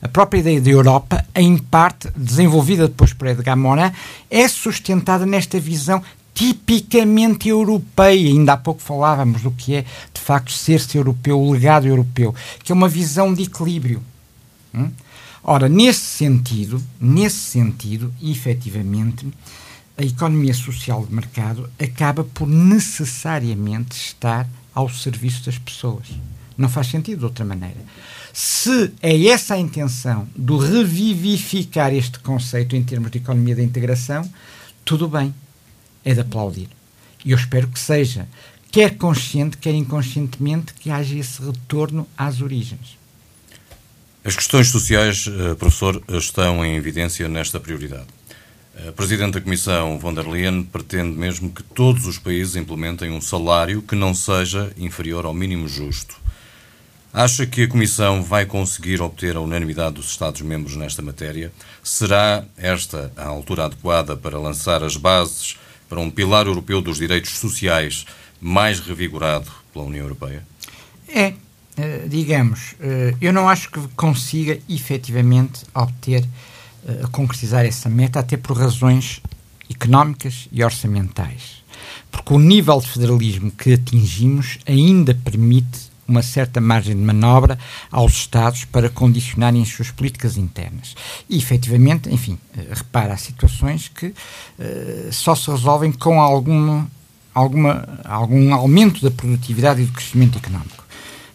[0.00, 3.90] A própria ideia de Europa, em parte desenvolvida depois por Edgar Morin,
[4.30, 8.28] é sustentada nesta visão tipicamente europeia.
[8.28, 9.82] Ainda há pouco falávamos do que é,
[10.14, 14.00] de facto, ser-se europeu, o legado europeu, que é uma visão de equilíbrio.
[14.72, 14.88] Hum?
[15.50, 19.26] Ora, nesse sentido, nesse sentido, efetivamente,
[19.96, 26.06] a economia social de mercado acaba por necessariamente estar ao serviço das pessoas.
[26.54, 27.78] Não faz sentido de outra maneira.
[28.30, 34.30] Se é essa a intenção do revivificar este conceito em termos de economia da integração,
[34.84, 35.34] tudo bem,
[36.04, 36.68] é de aplaudir.
[37.24, 38.28] E eu espero que seja,
[38.70, 42.97] quer consciente, quer inconscientemente, que haja esse retorno às origens.
[44.24, 48.06] As questões sociais, eh, professor, estão em evidência nesta prioridade.
[48.86, 53.20] A Presidente da Comissão, von der Leyen, pretende mesmo que todos os países implementem um
[53.20, 56.16] salário que não seja inferior ao mínimo justo.
[57.12, 61.52] Acha que a Comissão vai conseguir obter a unanimidade dos Estados-membros nesta matéria?
[61.82, 65.56] Será esta a altura adequada para lançar as bases
[65.88, 68.04] para um pilar europeu dos direitos sociais
[68.40, 70.46] mais revigorado pela União Europeia?
[71.08, 71.34] É,
[72.08, 76.24] digamos, uh, eu não acho que consiga efetivamente obter,
[76.84, 79.20] uh, concretizar essa meta, até por razões
[79.70, 81.62] económicas e orçamentais.
[82.10, 87.58] Porque o nível de federalismo que atingimos ainda permite uma certa margem de manobra
[87.90, 90.94] aos Estados para condicionarem as suas políticas internas.
[91.28, 92.38] E, efetivamente, enfim,
[92.70, 96.90] repara, há situações que uh, só se resolvem com alguma
[97.38, 100.77] alguma, algum aumento da produtividade e do crescimento económico.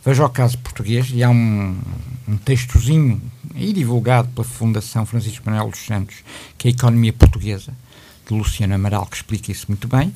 [0.05, 1.77] Veja o caso português, e há um,
[2.27, 3.21] um textozinho
[3.55, 6.17] aí divulgado pela Fundação Francisco Manuel dos Santos,
[6.57, 7.73] que é a Economia Portuguesa,
[8.27, 10.13] de Luciano Amaral, que explica isso muito bem.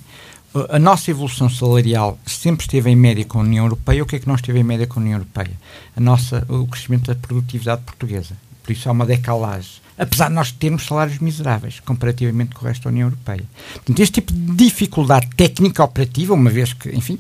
[0.70, 4.02] A nossa evolução salarial sempre esteve em média com a União Europeia.
[4.02, 5.52] O que é que nós esteve em média com a União Europeia?
[5.96, 8.36] A nossa, o crescimento da produtividade portuguesa.
[8.64, 9.72] Por isso há uma decalagem.
[9.98, 13.44] Apesar de nós termos salários miseráveis comparativamente com o resto da União Europeia.
[13.74, 17.20] Portanto, este tipo de dificuldade técnica operativa, uma vez que, enfim,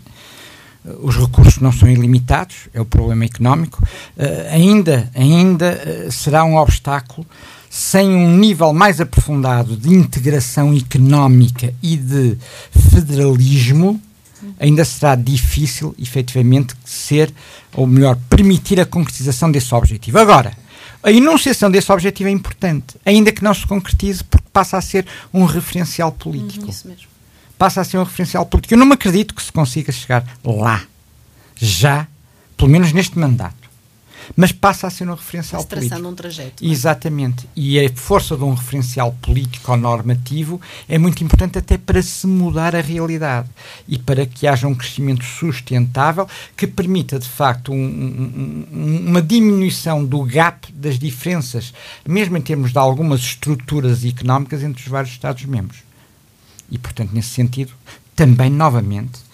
[1.02, 6.56] os recursos não são ilimitados, é o problema económico, uh, ainda, ainda uh, será um
[6.56, 7.26] obstáculo
[7.70, 12.38] sem um nível mais aprofundado de integração económica e de
[12.90, 14.02] federalismo,
[14.60, 17.32] ainda será difícil, efetivamente, ser,
[17.74, 20.18] ou melhor, permitir a concretização desse objetivo.
[20.18, 20.54] Agora,
[21.04, 25.06] a enunciação desse objetivo é importante, ainda que não se concretize, porque passa a ser
[25.34, 26.66] um referencial político.
[26.66, 27.17] Uhum, isso mesmo
[27.58, 28.74] passa a ser um referencial político.
[28.74, 30.84] Eu não me acredito que se consiga chegar lá,
[31.56, 32.08] já,
[32.56, 33.68] pelo menos neste mandato.
[34.36, 36.08] Mas passa a ser um referencial se político.
[36.08, 36.64] um trajeto.
[36.64, 36.68] É?
[36.68, 37.48] Exatamente.
[37.56, 42.28] E a força de um referencial político ou normativo é muito importante até para se
[42.28, 43.48] mudar a realidade
[43.88, 50.04] e para que haja um crescimento sustentável que permita, de facto, um, um, uma diminuição
[50.04, 51.74] do gap das diferenças,
[52.06, 55.87] mesmo em termos de algumas estruturas económicas entre os vários Estados-membros.
[56.70, 57.74] E, portanto, nesse sentido,
[58.16, 59.28] também, novamente,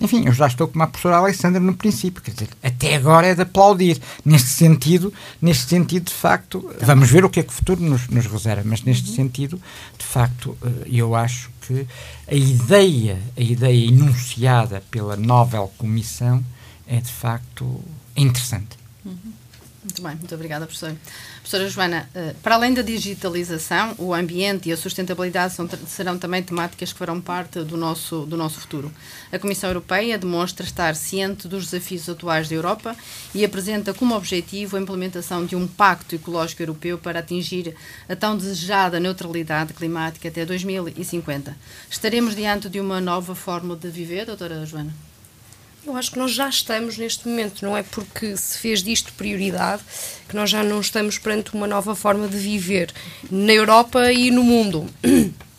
[0.00, 3.34] enfim, eu já estou como a professora Alessandra no princípio, quer dizer, até agora é
[3.34, 4.00] de aplaudir.
[4.24, 5.12] Neste sentido,
[5.42, 8.26] neste sentido, de facto, tá vamos ver o que é que o futuro nos, nos
[8.26, 9.16] reserva, mas neste uhum.
[9.16, 9.60] sentido,
[9.98, 11.86] de facto, eh, eu acho que
[12.26, 16.42] a ideia, a ideia enunciada pela nova comissão
[16.86, 17.80] é de facto
[18.16, 18.78] interessante.
[19.04, 19.32] Uhum.
[19.82, 20.94] Muito bem, muito obrigada, professor.
[21.36, 26.42] Professora Joana, eh, para além da digitalização, o ambiente e a sustentabilidade são, serão também
[26.42, 28.92] temáticas que farão parte do nosso, do nosso futuro.
[29.32, 32.94] A Comissão Europeia demonstra estar ciente dos desafios atuais da Europa
[33.34, 37.74] e apresenta como objetivo a implementação de um pacto ecológico europeu para atingir
[38.06, 41.56] a tão desejada neutralidade climática até 2050.
[41.88, 45.09] Estaremos diante de uma nova forma de viver, doutora Joana?
[45.86, 49.82] Eu acho que nós já estamos neste momento, não é porque se fez disto prioridade
[50.28, 52.92] que nós já não estamos perante uma nova forma de viver
[53.30, 54.86] na Europa e no mundo.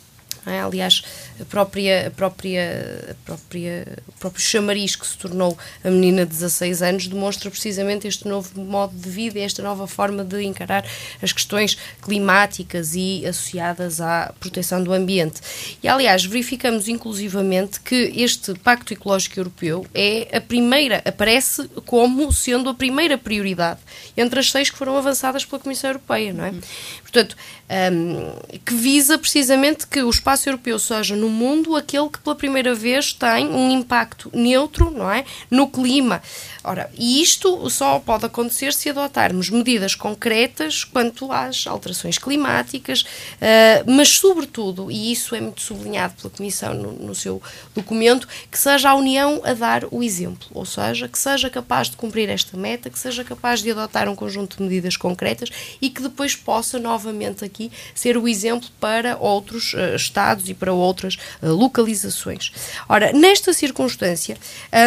[0.43, 0.59] É?
[0.59, 1.03] Aliás,
[1.41, 6.31] a própria, a própria, a própria, o próprio chamariz que se tornou a menina de
[6.31, 10.85] 16 anos demonstra precisamente este novo modo de vida e esta nova forma de encarar
[11.21, 15.41] as questões climáticas e associadas à proteção do ambiente.
[15.81, 22.69] E, aliás, verificamos inclusivamente que este Pacto Ecológico Europeu é a primeira, aparece como sendo
[22.69, 23.79] a primeira prioridade
[24.15, 26.53] entre as seis que foram avançadas pela Comissão Europeia, não é?
[27.01, 27.35] Portanto,
[27.71, 32.75] um, que visa precisamente que o espaço europeu seja no mundo aquele que pela primeira
[32.75, 36.21] vez tem um impacto neutro, não é, no clima.
[36.63, 43.91] Ora, e isto só pode acontecer se adotarmos medidas concretas quanto às alterações climáticas, uh,
[43.91, 47.41] mas sobretudo, e isso é muito sublinhado pela Comissão no, no seu
[47.73, 51.97] documento, que seja a União a dar o exemplo, ou seja, que seja capaz de
[51.97, 55.49] cumprir esta meta, que seja capaz de adotar um conjunto de medidas concretas
[55.81, 60.71] e que depois possa novamente aqui ser o exemplo para outros uh, estados e para
[60.71, 61.10] outras
[61.41, 62.51] uh, localizações.
[62.87, 64.37] Ora, nesta circunstância,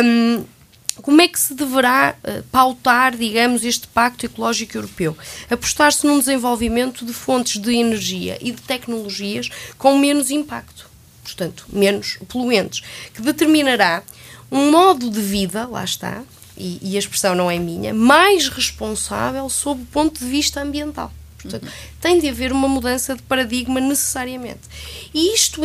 [0.04, 0.44] um,
[1.02, 5.16] como é que se deverá uh, pautar, digamos, este Pacto Ecológico Europeu?
[5.50, 10.88] Apostar-se num desenvolvimento de fontes de energia e de tecnologias com menos impacto,
[11.22, 14.02] portanto, menos poluentes, que determinará
[14.50, 16.22] um modo de vida, lá está,
[16.56, 21.12] e, e a expressão não é minha, mais responsável sob o ponto de vista ambiental.
[21.44, 21.70] Portanto,
[22.00, 24.62] tem de haver uma mudança de paradigma necessariamente.
[25.12, 25.60] E isto,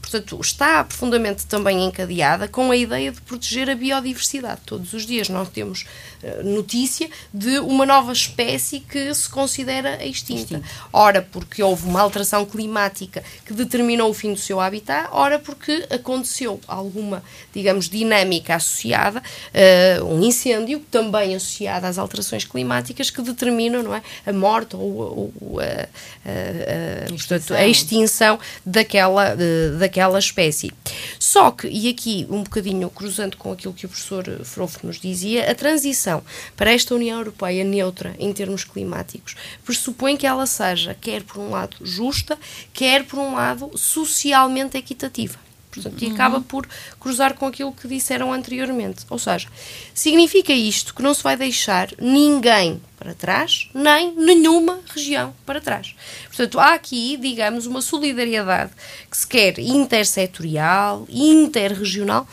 [0.00, 4.60] portanto, está profundamente também encadeada com a ideia de proteger a biodiversidade.
[4.64, 5.86] Todos os dias nós temos
[6.22, 10.56] uh, notícia de uma nova espécie que se considera extinta.
[10.56, 10.62] extinta.
[10.92, 15.86] Ora, porque houve uma alteração climática que determinou o fim do seu habitat, ora, porque
[15.90, 23.82] aconteceu alguma, digamos, dinâmica associada, uh, um incêndio também associado às alterações climáticas que determinam
[23.82, 25.88] não é, a morte ou o, a,
[26.28, 29.36] a, portanto, a extinção daquela,
[29.78, 30.72] daquela espécie.
[31.18, 35.50] Só que, e aqui um bocadinho cruzando com aquilo que o professor Frofo nos dizia,
[35.50, 36.22] a transição
[36.56, 41.50] para esta União Europeia neutra em termos climáticos pressupõe que ela seja, quer por um
[41.50, 42.38] lado justa,
[42.72, 45.47] quer por um lado socialmente equitativa.
[45.70, 46.08] Portanto, uhum.
[46.08, 46.66] e acaba por
[46.98, 49.04] cruzar com aquilo que disseram anteriormente.
[49.10, 49.48] Ou seja,
[49.94, 55.94] significa isto que não se vai deixar ninguém para trás, nem nenhuma região para trás.
[56.26, 58.72] Portanto, há aqui, digamos, uma solidariedade
[59.10, 62.26] que se quer intersetorial, interregional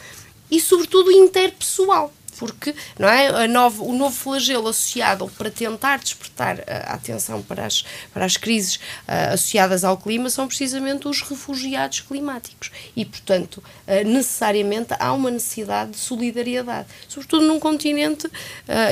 [0.50, 6.94] e, sobretudo, interpessoal porque não é, nova, o novo flagelo associado para tentar despertar a
[6.94, 7.84] atenção para as,
[8.14, 12.72] para as crises uh, associadas ao clima são precisamente os refugiados climáticos.
[12.96, 18.32] E, portanto, uh, necessariamente há uma necessidade de solidariedade, sobretudo num continente uh,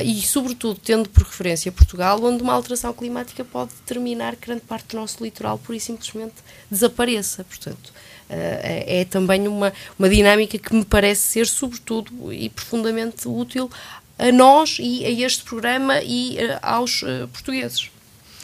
[0.04, 4.88] e, sobretudo, tendo por referência Portugal, onde uma alteração climática pode determinar que grande parte
[4.88, 6.34] do nosso litoral, por e simplesmente,
[6.70, 7.44] desapareça.
[7.44, 7.92] Portanto,
[8.34, 13.70] é, é também uma, uma dinâmica que me parece ser, sobretudo e profundamente útil
[14.18, 17.90] a nós e a este programa e uh, aos uh, portugueses.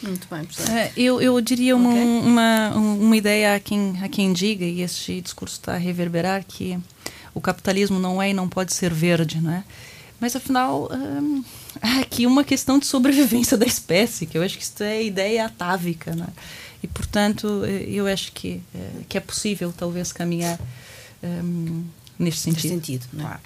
[0.03, 2.03] Muito bem, é, eu, eu diria uma, okay.
[2.03, 6.79] uma, uma ideia a quem, a quem diga, e este discurso está a reverberar, que
[7.35, 9.63] o capitalismo não é e não pode ser verde, não é?
[10.19, 11.45] Mas, afinal, hum,
[11.83, 15.45] há aqui uma questão de sobrevivência da espécie, que eu acho que isso é ideia
[15.45, 16.29] atávica, não é?
[16.83, 20.59] E, portanto, eh, eu acho que, eh, que é possível, talvez, caminhar
[21.23, 21.85] um, ehm,
[22.19, 22.55] neste sentido.
[22.55, 23.39] Neste sentido, não é?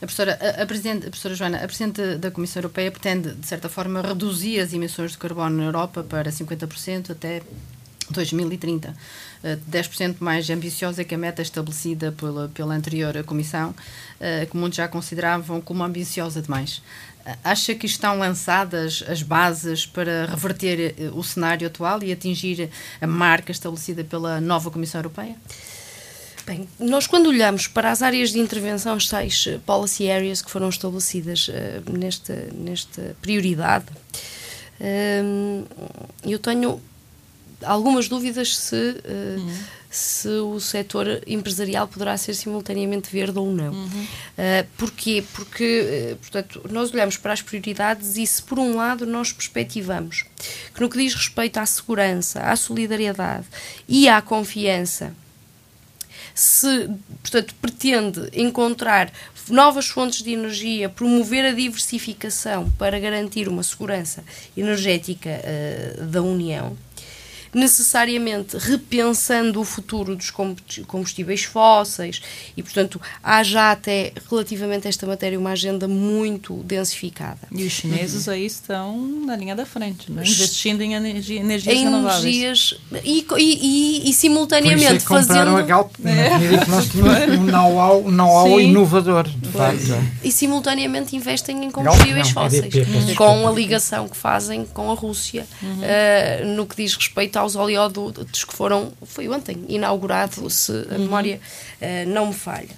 [0.00, 3.46] A professora, a, a, Presidente, a professora Joana, a Presidente da Comissão Europeia pretende, de
[3.46, 7.42] certa forma, reduzir as emissões de carbono na Europa para 50% até
[8.10, 8.94] 2030.
[9.70, 13.74] 10% mais ambiciosa que a meta estabelecida pela, pela anterior Comissão,
[14.20, 16.82] eh, que muitos já consideravam como ambiciosa demais.
[17.44, 23.06] Acha que estão lançadas as bases para reverter eh, o cenário atual e atingir a
[23.06, 25.36] marca estabelecida pela nova Comissão Europeia?
[26.44, 30.68] Bem, nós quando olhamos para as áreas de intervenção, as eh, policy areas que foram
[30.68, 31.52] estabelecidas uh,
[31.92, 33.86] nesta, nesta prioridade,
[36.24, 36.80] eu tenho
[37.62, 43.72] algumas dúvidas se uh, uhum se o setor empresarial poderá ser simultaneamente verde ou não.
[43.72, 44.04] Uhum.
[44.04, 45.24] Uh, porquê?
[45.32, 50.24] Porque, uh, portanto, nós olhamos para as prioridades e se, por um lado, nós perspectivamos
[50.74, 53.46] que no que diz respeito à segurança, à solidariedade
[53.88, 55.14] e à confiança,
[56.34, 56.88] se,
[57.22, 59.10] portanto, pretende encontrar
[59.48, 64.22] novas fontes de energia, promover a diversificação para garantir uma segurança
[64.54, 66.76] energética uh, da União,
[67.52, 72.20] necessariamente repensando o futuro dos combustíveis fósseis
[72.56, 77.40] e, portanto, há já até relativamente a esta matéria uma agenda muito densificada.
[77.50, 78.32] E os chineses uhum.
[78.32, 80.20] aí estão na linha da frente, é?
[80.20, 82.24] investindo em energia, energias em renováveis.
[82.24, 85.56] Energias e, e, e, e simultaneamente Por isso é fazendo.
[85.56, 87.34] A Galp, é.
[87.38, 89.78] um know-how know inovador, de facto.
[90.22, 94.90] E simultaneamente investem em combustíveis Galp, não, fósseis, EDP, com a ligação que fazem com
[94.90, 95.78] a Rússia uhum.
[95.78, 100.98] uh, no que diz respeito aos oleodutos que foram, foi ontem, inaugurado, se a uhum.
[101.00, 101.40] memória
[101.80, 102.68] uh, não me falha.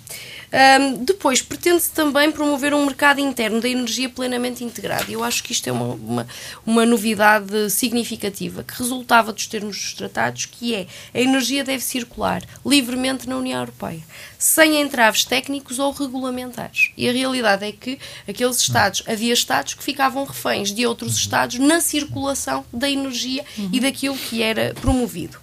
[0.53, 5.11] Um, depois, pretende-se também promover um mercado interno da energia plenamente integrado.
[5.11, 6.26] Eu acho que isto é uma, uma,
[6.66, 12.42] uma, novidade significativa que resultava dos termos dos tratados, que é a energia deve circular
[12.66, 14.03] livremente na União Europeia,
[14.38, 16.90] sem entraves técnicos ou regulamentares.
[16.96, 17.98] E a realidade é que
[18.28, 23.78] aqueles Estados, havia Estados que ficavam reféns de outros Estados na circulação da energia e
[23.78, 25.38] daquilo que era promovido.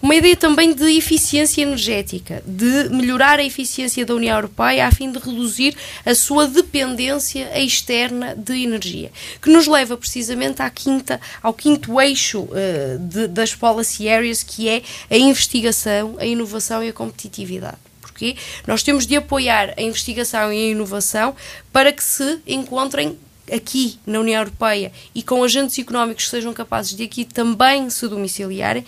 [0.00, 5.10] Uma ideia também de eficiência energética, de melhorar a eficiência da União Europeia a fim
[5.10, 5.76] de reduzir
[6.06, 9.10] a sua dependência externa de energia,
[9.42, 14.68] que nos leva precisamente à quinta, ao quinto eixo uh, de, das policy areas, que
[14.68, 17.78] é a investigação, a inovação e a competitividade.
[18.00, 18.36] Porque
[18.66, 21.34] nós temos de apoiar a investigação e a inovação
[21.72, 23.18] para que se encontrem
[23.52, 28.06] aqui na União Europeia e com agentes económicos que sejam capazes de aqui também se
[28.08, 28.84] domiciliarem,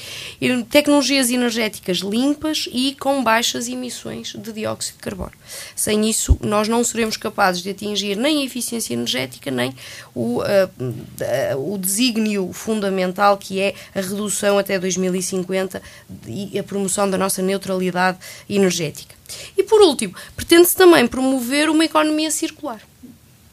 [0.70, 5.32] tecnologias energéticas limpas e com baixas emissões de dióxido de carbono.
[5.74, 9.74] Sem isso, nós não seremos capazes de atingir nem a eficiência energética, nem
[10.14, 15.82] o, uh, o desígnio fundamental que é a redução até 2050
[16.26, 19.14] e a promoção da nossa neutralidade energética.
[19.56, 22.80] E por último, pretende-se também promover uma economia circular.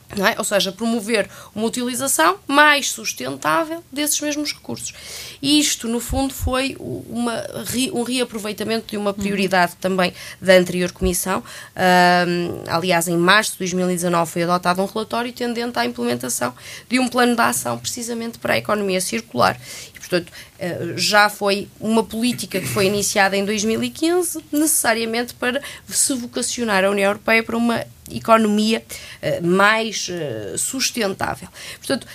[0.09, 0.35] É?
[0.37, 4.93] Ou seja, promover uma utilização mais sustentável desses mesmos recursos.
[5.41, 7.43] E isto, no fundo, foi uma,
[7.91, 11.43] um reaproveitamento de uma prioridade também da anterior Comissão.
[11.75, 16.53] Um, aliás, em março de 2019 foi adotado um relatório tendente à implementação
[16.87, 19.59] de um plano de ação precisamente para a economia circular.
[19.93, 26.13] E, portanto, eh, já foi uma política que foi iniciada em 2015, necessariamente para se
[26.13, 31.47] vocacionar a União Europeia para uma economia uh, mais uh, sustentável.
[31.77, 32.07] Portanto,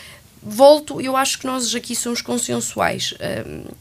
[0.42, 3.12] volto, eu acho que nós aqui somos consensuais.
[3.12, 3.74] Uh,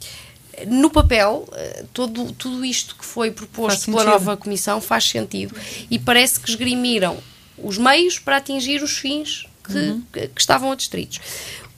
[0.68, 5.56] no papel, eh, todo, tudo isto que foi proposto pela nova Comissão faz sentido
[5.90, 7.18] e parece que esgrimiram
[7.58, 10.04] os meios para atingir os fins que, uhum.
[10.12, 11.20] que, que estavam adstritos.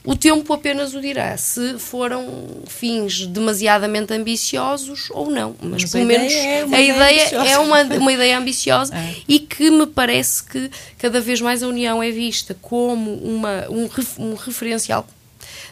[0.05, 5.55] O tempo apenas o dirá se foram fins demasiadamente ambiciosos ou não.
[5.61, 9.15] Mas, Mas pelo menos é a ideia é uma, uma ideia ambiciosa é.
[9.27, 13.89] e que me parece que cada vez mais a União é vista como uma, um,
[14.19, 15.07] um referencial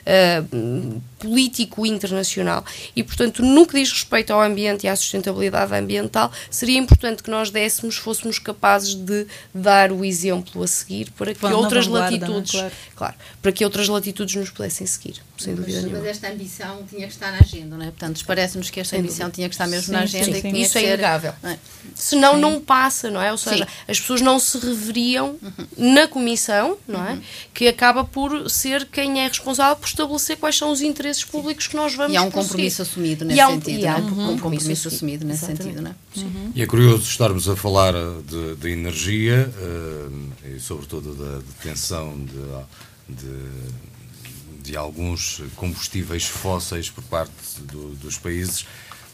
[0.01, 2.65] uh, político internacional.
[2.95, 7.29] E, portanto, no que diz respeito ao ambiente e à sustentabilidade ambiental, seria importante que
[7.29, 11.89] nós dessemos, fôssemos capazes de dar o exemplo a seguir para que outras é?
[11.89, 12.71] latitudes, claro.
[12.95, 13.15] claro.
[13.41, 16.01] para que outras latitudes nos pudessem seguir, sem dúvida mas, nenhuma.
[16.01, 17.91] Mas esta ambição tinha que estar na agenda, não é?
[17.91, 20.57] Portanto, parece-nos que esta ambição tinha que estar mesmo sim, na agenda sim, e que
[20.61, 21.33] Isso é inegável.
[21.43, 21.57] É?
[21.93, 22.41] Senão sim.
[22.41, 23.31] não passa, não é?
[23.31, 25.67] Ou seja, as pessoas não se reveriam uhum.
[25.77, 27.13] na comissão, não é?
[27.13, 27.21] Uhum.
[27.53, 31.75] Que acaba por ser quem é responsável por estabelecer quais são os interesses públicos que
[31.75, 33.79] nós vamos E há um compromisso assumido nesse sentido.
[33.79, 34.31] E há um, uhum.
[34.31, 35.63] um compromisso assumido nesse Exatamente.
[35.63, 35.95] sentido, não é?
[36.17, 36.51] Uhum.
[36.55, 37.93] E é curioso estarmos a falar
[38.27, 47.03] de, de energia uh, e, sobretudo, da detenção de, de, de, alguns combustíveis fósseis por
[47.05, 47.31] parte
[47.71, 48.65] do, dos países,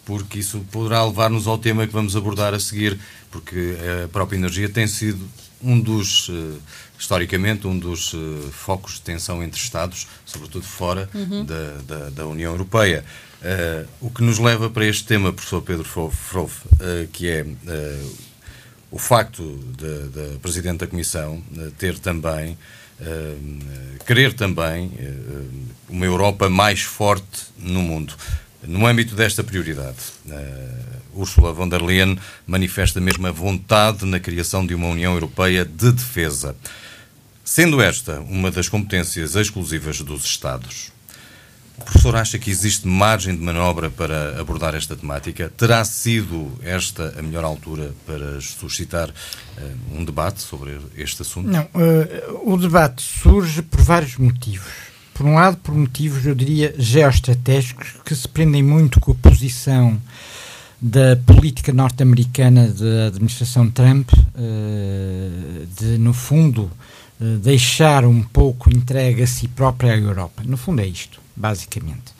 [0.05, 2.99] porque isso poderá levar-nos ao tema que vamos abordar a seguir,
[3.29, 5.27] porque a própria energia tem sido
[5.61, 6.29] um dos.
[6.29, 6.57] Uh,
[6.97, 11.45] historicamente um dos uh, focos de tensão entre Estados, sobretudo fora uhum.
[11.45, 13.05] da, da, da, União Europeia.
[13.41, 17.45] Uh, o que nos leva para este tema, professor Pedro Frouf, uh, que é
[18.89, 19.43] o facto
[19.77, 21.43] da Presidente da Comissão
[21.77, 22.57] ter também,
[24.05, 24.91] querer também
[25.89, 28.15] uma Europa mais forte no mundo.
[28.63, 29.97] No âmbito desta prioridade,
[31.13, 35.91] Ursula von der Leyen manifesta mesmo a vontade na criação de uma União Europeia de
[35.91, 36.55] defesa.
[37.47, 40.91] Sendo esta uma das competências exclusivas dos Estados,
[41.77, 45.49] o professor acha que existe margem de manobra para abordar esta temática?
[45.55, 51.47] Terá sido esta a melhor altura para suscitar uh, um debate sobre este assunto?
[51.47, 54.73] Não, uh, o debate surge por vários motivos.
[55.13, 59.97] Por um lado, por motivos, eu diria, geoestratégicos, que se prendem muito com a posição
[60.81, 66.69] da política norte-americana da administração Trump, uh, de, no fundo,
[67.19, 70.43] deixar um pouco entregue a si própria à Europa.
[70.45, 72.15] No fundo é isto, basicamente.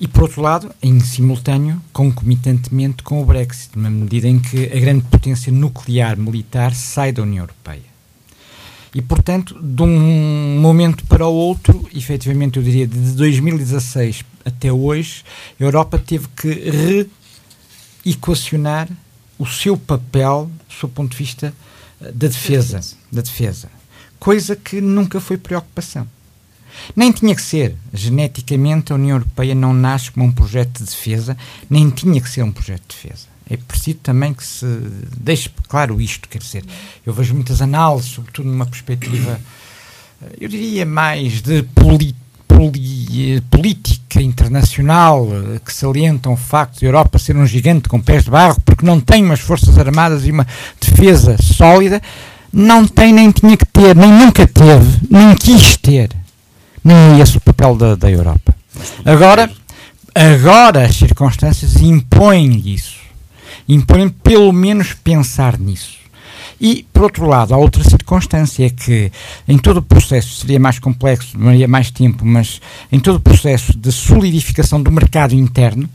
[0.00, 4.78] E por outro lado, em simultâneo, concomitantemente com o Brexit, na medida em que a
[4.78, 7.88] grande potência nuclear militar sai da União Europeia.
[8.94, 15.24] E, portanto, de um momento para o outro, efetivamente, eu diria de 2016 até hoje,
[15.60, 16.70] a Europa teve que
[18.04, 18.88] reequacionar
[19.36, 21.52] o seu papel, do seu ponto de vista
[22.00, 22.80] eh, da defesa.
[23.12, 23.77] Da defesa
[24.18, 26.06] coisa que nunca foi preocupação.
[26.94, 27.74] Nem tinha que ser.
[27.92, 31.36] Geneticamente, a União Europeia não nasce como um projeto de defesa,
[31.68, 33.26] nem tinha que ser um projeto de defesa.
[33.50, 34.66] É preciso também que se
[35.16, 36.64] deixe claro isto, quer dizer,
[37.06, 39.40] eu vejo muitas análises, sobretudo numa perspectiva,
[40.38, 42.14] eu diria mais de poli,
[42.46, 45.26] poli, política internacional,
[45.64, 48.84] que salientam o facto de a Europa ser um gigante com pés de barro, porque
[48.84, 50.46] não tem umas forças armadas e uma
[50.78, 52.02] defesa sólida,
[52.52, 56.10] não tem nem tinha que ter, nem nunca teve, nem quis ter.
[56.82, 58.54] Nem é esse o papel da, da Europa.
[59.04, 59.50] Agora,
[60.14, 62.96] agora as circunstâncias impõem isso.
[63.68, 65.98] Impõem pelo menos pensar nisso.
[66.60, 69.12] E, por outro lado, há outra circunstância, é que
[69.46, 73.76] em todo o processo, seria mais complexo, demoraria mais tempo, mas em todo o processo
[73.76, 75.88] de solidificação do mercado interno,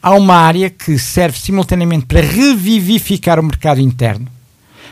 [0.00, 4.28] há uma área que serve simultaneamente para revivificar o mercado interno,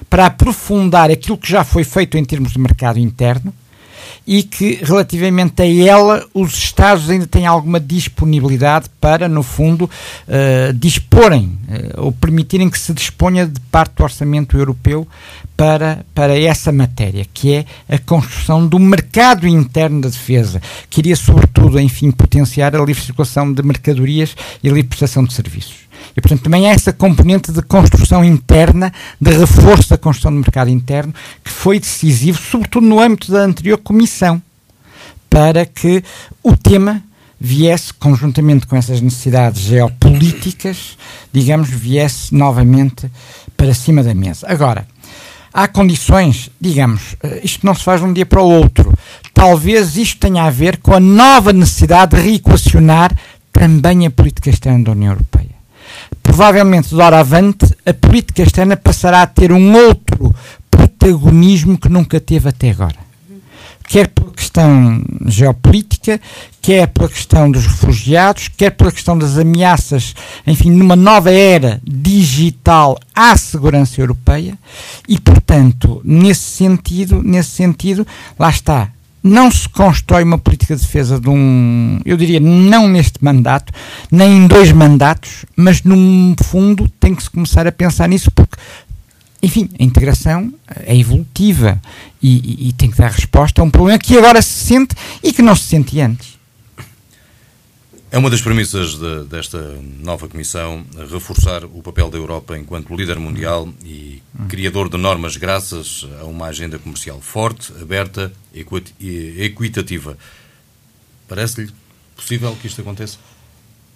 [0.08, 3.52] para aprofundar aquilo que já foi feito em termos de mercado interno
[4.26, 10.72] e que, relativamente a ela, os Estados ainda têm alguma disponibilidade para, no fundo, uh,
[10.74, 15.06] disporem uh, ou permitirem que se disponha de parte do orçamento europeu
[15.56, 21.16] para, para essa matéria, que é a construção do mercado interno da defesa, que iria,
[21.16, 25.81] sobretudo, enfim, potenciar a livre circulação de mercadorias e a livre prestação de serviços.
[26.16, 30.70] E, portanto, também há essa componente de construção interna, de reforço da construção do mercado
[30.70, 34.40] interno, que foi decisivo, sobretudo no âmbito da anterior Comissão,
[35.28, 36.04] para que
[36.42, 37.02] o tema
[37.40, 40.96] viesse, conjuntamente com essas necessidades geopolíticas,
[41.32, 43.10] digamos, viesse novamente
[43.56, 44.46] para cima da mesa.
[44.48, 44.86] Agora,
[45.52, 48.96] há condições, digamos, eh, isto não se faz de um dia para o outro.
[49.34, 53.12] Talvez isto tenha a ver com a nova necessidade de reequacionar
[53.50, 55.41] também a política externa da União Europeia
[56.22, 60.34] provavelmente de hora avante, a política externa passará a ter um outro
[60.70, 62.96] protagonismo que nunca teve até agora.
[63.88, 66.18] quer por questão geopolítica,
[66.62, 70.14] quer pela questão dos refugiados, quer pela questão das ameaças,
[70.46, 74.56] enfim, numa nova era digital à segurança europeia
[75.06, 78.06] e, portanto, nesse sentido, nesse sentido,
[78.38, 78.88] lá está,
[79.22, 83.72] não se constrói uma política de defesa de um, eu diria, não neste mandato,
[84.10, 88.56] nem em dois mandatos, mas num fundo tem que se começar a pensar nisso, porque,
[89.42, 90.52] enfim, a integração
[90.84, 91.80] é evolutiva
[92.20, 95.32] e, e, e tem que dar resposta a um problema que agora se sente e
[95.32, 96.41] que não se sentia antes.
[98.12, 99.58] É uma das premissas de, desta
[99.98, 106.06] nova Comissão reforçar o papel da Europa enquanto líder mundial e criador de normas graças
[106.20, 110.18] a uma agenda comercial forte, aberta e equitativa.
[111.26, 111.72] Parece-lhe
[112.14, 113.16] possível que isto aconteça?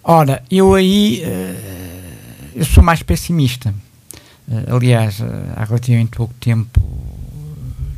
[0.03, 3.69] Ora, eu aí uh, eu sou mais pessimista.
[4.47, 6.81] Uh, aliás, uh, há relativamente pouco tempo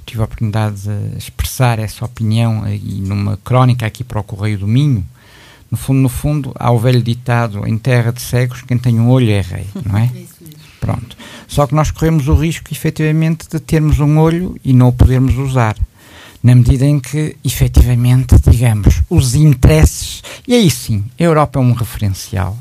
[0.06, 4.68] tive a oportunidade de expressar essa opinião aí numa crónica aqui para o Correio do
[4.68, 5.06] Minho,
[5.72, 9.10] no fundo, no fundo, há o velho ditado em terra de cegos, quem tem um
[9.10, 10.10] olho é rei, não é?
[10.80, 11.16] Pronto.
[11.48, 15.38] Só que nós corremos o risco, efetivamente, de termos um olho e não o podermos
[15.38, 15.76] usar.
[16.42, 20.24] Na medida em que, efetivamente, digamos, os interesses.
[20.48, 22.58] E aí sim, a Europa é um referencial.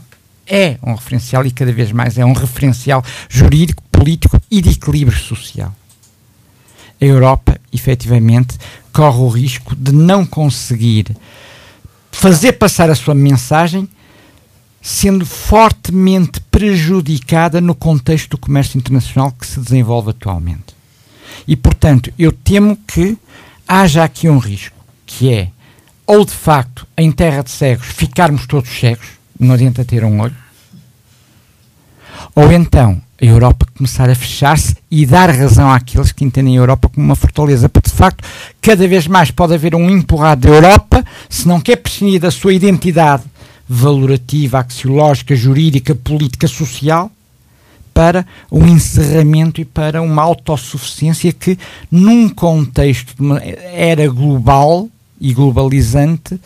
[0.46, 5.16] É um referencial e cada vez mais é um referencial jurídico, político e de equilíbrio
[5.16, 5.72] social.
[7.00, 8.58] A Europa, efetivamente,
[8.92, 11.16] corre o risco de não conseguir
[12.18, 13.88] fazer passar a sua mensagem
[14.82, 20.74] sendo fortemente prejudicada no contexto do comércio internacional que se desenvolve atualmente.
[21.46, 23.16] E, portanto, eu temo que
[23.68, 25.50] haja aqui um risco, que é,
[26.04, 29.06] ou de facto, em terra de cegos, ficarmos todos cegos,
[29.38, 30.36] não adianta ter um olho,
[32.34, 36.88] ou então a Europa começar a fechar-se e dar razão àqueles que entendem a Europa
[36.88, 38.24] como uma fortaleza, porque de facto
[38.60, 42.54] cada vez mais pode haver um empurrado da Europa, se não quer prescindir da sua
[42.54, 43.24] identidade
[43.68, 47.10] valorativa, axiológica, jurídica, política, social,
[47.92, 51.58] para um encerramento e para uma autossuficiência que,
[51.90, 54.88] num contexto de uma era global
[55.20, 56.38] e globalizante,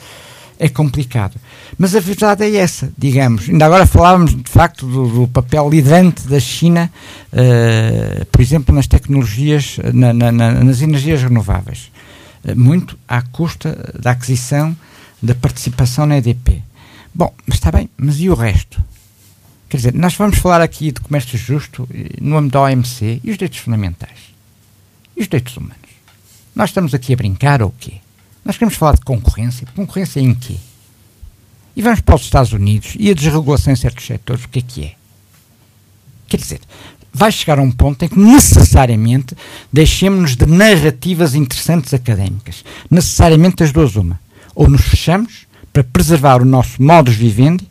[0.59, 1.35] é complicado.
[1.79, 3.49] Mas a verdade é essa, digamos.
[3.49, 6.93] Ainda agora falávamos, de facto, do, do papel liderante da China,
[7.33, 11.91] uh, por exemplo, nas tecnologias, na, na, nas energias renováveis.
[12.45, 14.77] Uh, muito à custa da aquisição
[15.23, 16.63] da participação na EDP.
[17.15, 18.83] Bom, mas está bem, mas e o resto?
[19.69, 21.89] Quer dizer, nós vamos falar aqui de comércio justo
[22.21, 24.19] no âmbito da OMC e os direitos fundamentais.
[25.17, 25.77] E os direitos humanos?
[26.55, 27.95] Nós estamos aqui a brincar ou o quê?
[28.45, 29.67] Nós queremos falar de concorrência.
[29.75, 30.57] Concorrência em quê?
[31.77, 34.63] E vamos para os Estados Unidos e a desregulação em certos setores, o que é
[34.63, 34.95] que é?
[36.29, 36.61] Quer dizer,
[37.13, 39.37] vai chegar a um ponto em que necessariamente
[39.73, 42.65] deixemos-nos de narrativas interessantes académicas.
[42.91, 44.21] Necessariamente das duas uma.
[44.55, 47.67] Ou nos fechamos para preservar o nosso modus vivendi,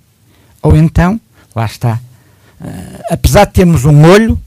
[0.62, 1.20] ou então,
[1.56, 2.00] lá está,
[2.60, 4.40] uh, apesar de termos um olho,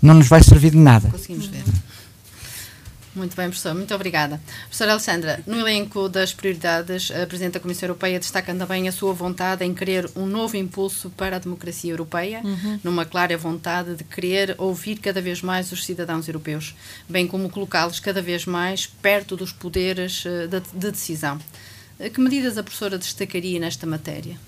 [0.00, 1.08] não nos vai servir de nada.
[1.08, 1.64] Conseguimos ver.
[3.18, 3.74] Muito bem, professor.
[3.74, 4.40] Muito obrigada.
[4.62, 9.12] Professora Alessandra, no elenco das prioridades, a Presidente da Comissão Europeia destaca também a sua
[9.12, 12.78] vontade em querer um novo impulso para a democracia europeia, uhum.
[12.84, 16.76] numa clara vontade de querer ouvir cada vez mais os cidadãos europeus,
[17.08, 21.40] bem como colocá-los cada vez mais perto dos poderes eh, de, de decisão.
[21.98, 24.38] Eh, que medidas a professora destacaria nesta matéria?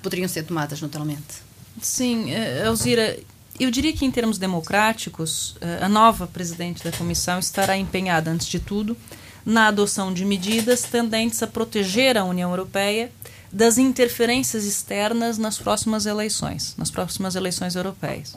[0.00, 1.42] Poderiam ser tomadas, naturalmente.
[1.80, 3.18] Sim, uh, Alzira,
[3.58, 8.46] eu diria que, em termos democráticos, eh, a nova presidente da comissão estará empenhada, antes
[8.46, 8.96] de tudo,
[9.44, 13.12] na adoção de medidas tendentes a proteger a União Europeia
[13.52, 18.36] das interferências externas nas próximas eleições, nas próximas eleições europeias.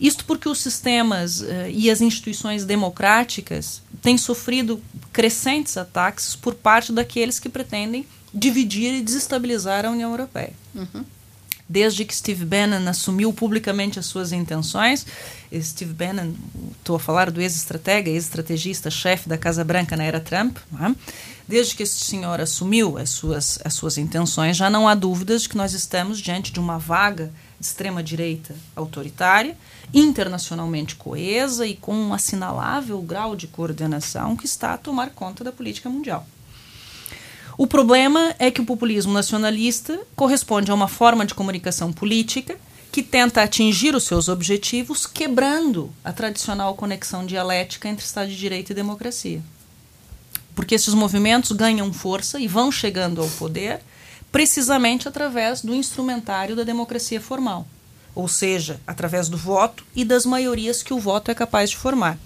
[0.00, 6.92] Isto porque os sistemas uh, e as instituições democráticas têm sofrido crescentes ataques por parte
[6.92, 10.52] daqueles que pretendem dividir e desestabilizar a União Europeia.
[10.74, 11.04] Uhum
[11.68, 15.06] desde que Steve Bannon assumiu publicamente as suas intenções.
[15.60, 16.32] Steve Bannon,
[16.78, 20.58] estou a falar do ex-estratega, ex-estrategista, chefe da Casa Branca na era Trump.
[20.80, 20.94] É?
[21.46, 25.50] Desde que este senhor assumiu as suas, as suas intenções, já não há dúvidas de
[25.50, 29.56] que nós estamos diante de uma vaga de extrema-direita autoritária,
[29.92, 35.52] internacionalmente coesa e com um assinalável grau de coordenação que está a tomar conta da
[35.52, 36.26] política mundial.
[37.56, 42.58] O problema é que o populismo nacionalista corresponde a uma forma de comunicação política
[42.90, 48.70] que tenta atingir os seus objetivos quebrando a tradicional conexão dialética entre Estado de Direito
[48.70, 49.40] e democracia.
[50.54, 53.80] Porque esses movimentos ganham força e vão chegando ao poder
[54.32, 57.68] precisamente através do instrumentário da democracia formal,
[58.16, 62.18] ou seja, através do voto e das maiorias que o voto é capaz de formar.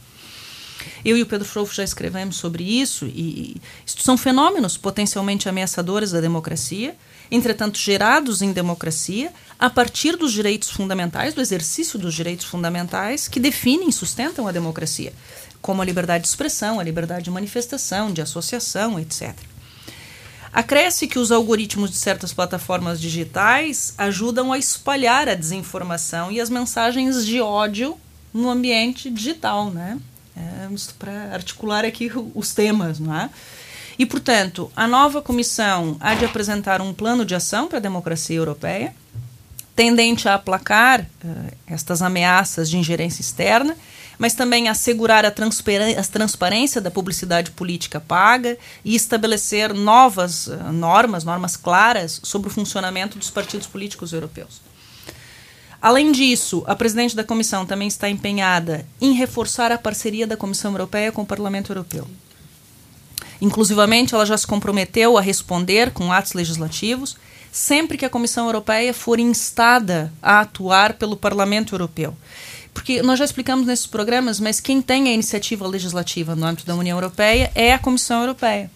[1.05, 3.57] Eu e o Pedro Frolfo já escrevemos sobre isso, e
[3.87, 6.97] isto são fenômenos potencialmente ameaçadores da democracia,
[7.31, 13.41] entretanto gerados em democracia, a partir dos direitos fundamentais, do exercício dos direitos fundamentais que
[13.41, 15.13] definem e sustentam a democracia,
[15.61, 19.35] como a liberdade de expressão, a liberdade de manifestação, de associação, etc.
[20.53, 26.49] Acresce que os algoritmos de certas plataformas digitais ajudam a espalhar a desinformação e as
[26.49, 27.99] mensagens de ódio
[28.33, 29.99] no ambiente digital, né?
[30.39, 30.69] É,
[30.99, 33.29] para articular aqui os temas, não é?
[33.99, 38.37] E, portanto, a nova comissão há de apresentar um plano de ação para a democracia
[38.37, 38.95] europeia,
[39.75, 43.77] tendente a aplacar uh, estas ameaças de ingerência externa,
[44.17, 51.25] mas também assegurar a, a transparência da publicidade política paga e estabelecer novas uh, normas,
[51.25, 54.68] normas claras sobre o funcionamento dos partidos políticos europeus.
[55.81, 60.73] Além disso, a presidente da comissão também está empenhada em reforçar a parceria da Comissão
[60.73, 62.07] Europeia com o Parlamento Europeu.
[63.41, 67.17] Inclusivamente, ela já se comprometeu a responder com atos legislativos
[67.53, 72.17] sempre que a Comissão Europeia for instada a atuar pelo Parlamento Europeu.
[72.75, 76.75] Porque nós já explicamos nesses programas, mas quem tem a iniciativa legislativa no âmbito da
[76.75, 78.71] União Europeia é a Comissão Europeia.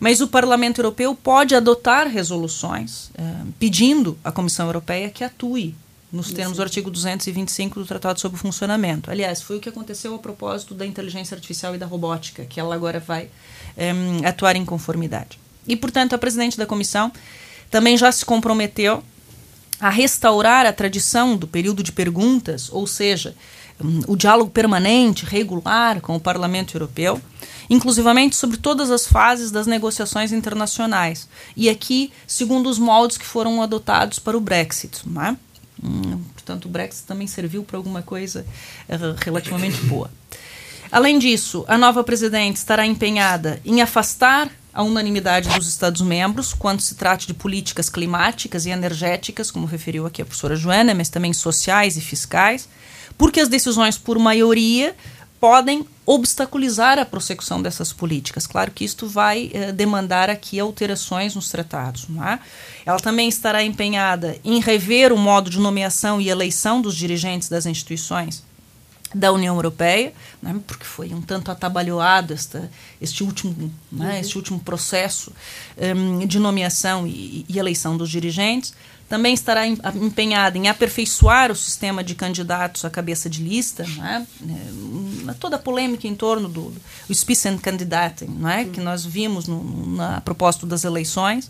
[0.00, 5.74] Mas o Parlamento Europeu pode adotar resoluções uh, pedindo à Comissão Europeia que atue
[6.16, 9.10] nos termos do artigo 225 do Tratado sobre o Funcionamento.
[9.10, 12.74] Aliás, foi o que aconteceu a propósito da inteligência artificial e da robótica, que ela
[12.74, 13.28] agora vai
[13.76, 15.38] um, atuar em conformidade.
[15.68, 17.12] E, portanto, a presidente da comissão
[17.70, 19.02] também já se comprometeu
[19.78, 23.36] a restaurar a tradição do período de perguntas, ou seja,
[23.78, 27.20] um, o diálogo permanente, regular com o Parlamento Europeu,
[27.68, 31.28] inclusivamente sobre todas as fases das negociações internacionais.
[31.54, 35.02] E aqui, segundo os moldes que foram adotados para o Brexit.
[35.04, 35.36] Não é?
[35.82, 38.46] Hum, portanto, o Brexit também serviu para alguma coisa
[38.88, 40.10] uh, relativamente boa.
[40.90, 46.94] Além disso, a nova presidente estará empenhada em afastar a unanimidade dos Estados-membros quando se
[46.94, 51.96] trate de políticas climáticas e energéticas, como referiu aqui a professora Joana, mas também sociais
[51.96, 52.68] e fiscais,
[53.16, 54.94] porque as decisões por maioria
[55.40, 58.46] podem obstaculizar a prossecução dessas políticas.
[58.46, 62.06] Claro que isto vai eh, demandar aqui alterações nos tratados.
[62.24, 62.38] É?
[62.86, 67.66] Ela também estará empenhada em rever o modo de nomeação e eleição dos dirigentes das
[67.66, 68.42] instituições
[69.14, 70.12] da União Europeia,
[70.42, 72.70] né, porque foi um tanto atabalhoado esta,
[73.00, 74.20] este, último, né, uhum.
[74.20, 75.32] este último processo
[75.96, 78.74] um, de nomeação e, e, eleição dos dirigentes.
[79.08, 84.26] Também estará empenhada em aperfeiçoar o sistema de candidatos à cabeça de lista, né,
[85.28, 86.72] é, toda a polêmica em torno do,
[87.06, 88.72] do Spitzenkandidaten, uhum.
[88.72, 91.46] que nós vimos no, na propósito das eleições.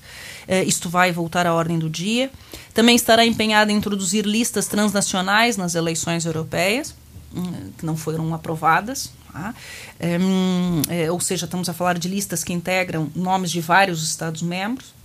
[0.46, 2.30] Uh, isto vai voltar à ordem do dia.
[2.74, 6.94] Também estará empenhada em introduzir listas transnacionais nas eleições europeias
[7.78, 9.10] que não foram aprovadas.
[9.32, 9.54] Tá?
[10.00, 10.18] É,
[10.88, 14.95] é, ou seja, estamos a falar de listas que integram nomes de vários Estados-membros.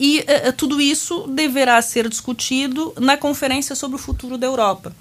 [0.00, 4.96] E é, tudo isso deverá ser discutido na Conferência sobre o Futuro da Europa,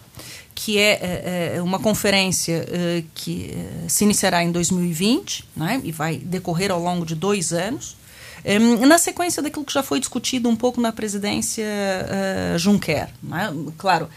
[0.54, 2.68] que é, é, uma conferência
[3.16, 3.56] que
[3.88, 7.96] se iniciará em 2020 né, e vai decorrer ao longo de dois anos.
[8.86, 13.08] na sequência daquilo que já foi discutido um pouco na presidência uh, Juncker.
[13.24, 13.54] Né?
[13.78, 14.10] Claro,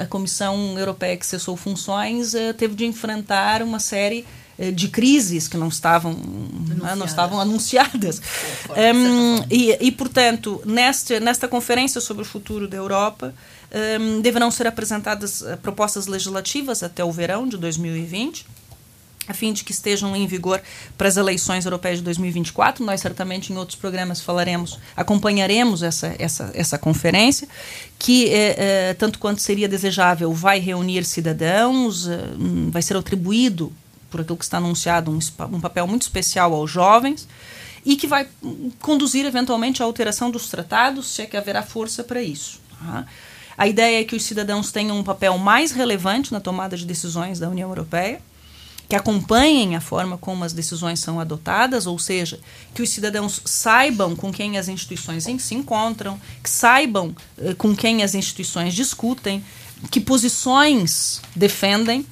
[0.00, 4.26] a Comissão Europeia que cessou funções eh, teve de enfrentar uma série
[4.70, 8.20] de crises que não estavam não, não estavam anunciadas.
[8.70, 13.34] Um, e, e portanto nesta nesta conferência sobre o futuro da Europa
[14.00, 18.46] um, deverão ser apresentadas eh, propostas legislativas até o verão de 2020
[19.30, 20.60] a fim de que estejam em vigor
[20.98, 22.84] para as eleições europeias de 2024.
[22.84, 27.48] Nós certamente em outros programas falaremos, acompanharemos essa, essa, essa conferência,
[27.98, 32.18] que é, é, tanto quanto seria desejável vai reunir cidadãos, é,
[32.70, 33.72] vai ser atribuído
[34.10, 35.18] por aquilo que está anunciado um,
[35.52, 37.28] um papel muito especial aos jovens
[37.84, 38.28] e que vai
[38.80, 42.60] conduzir eventualmente à alteração dos tratados, se é que haverá força para isso.
[42.78, 43.06] Tá?
[43.56, 47.38] A ideia é que os cidadãos tenham um papel mais relevante na tomada de decisões
[47.38, 48.20] da União Europeia
[48.90, 52.40] que acompanhem a forma como as decisões são adotadas, ou seja,
[52.74, 58.02] que os cidadãos saibam com quem as instituições se encontram, que saibam eh, com quem
[58.02, 59.44] as instituições discutem,
[59.92, 62.04] que posições defendem.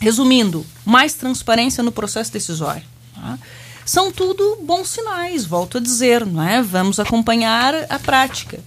[0.00, 2.82] Resumindo, mais transparência no processo decisório.
[3.14, 3.38] Tá?
[3.86, 6.62] São tudo bons sinais, volto a dizer, não é?
[6.62, 8.58] Vamos acompanhar a prática.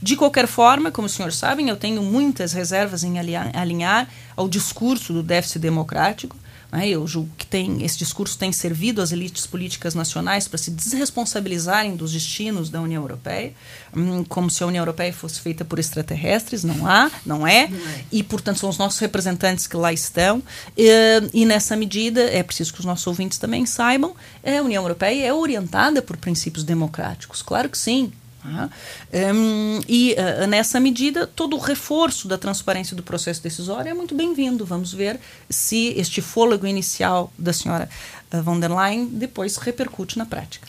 [0.00, 5.12] De qualquer forma, como os senhores sabem, eu tenho muitas reservas em alinhar ao discurso
[5.12, 6.36] do déficit democrático,
[6.70, 6.88] Né?
[6.88, 11.96] Eu julgo que tem, esse discurso tem servido às elites políticas nacionais para se desresponsabilizarem
[11.96, 13.52] dos destinos da União Europeia,
[13.96, 16.64] hum, como se a União Europeia fosse feita por extraterrestres.
[16.64, 18.04] Não há, não é, não é.
[18.10, 20.42] e portanto são os nossos representantes que lá estão.
[20.76, 25.26] E, nessa medida é preciso que os nossos ouvintes também saibam: é, a União Europeia
[25.26, 28.12] é orientada por princípios democráticos, claro que sim.
[29.12, 34.14] Um, e uh, nessa medida, todo o reforço da transparência do processo decisório é muito
[34.14, 34.64] bem-vindo.
[34.64, 35.18] Vamos ver
[35.48, 37.88] se este fôlego inicial da senhora
[38.32, 40.66] uh, von der Leyen depois repercute na prática.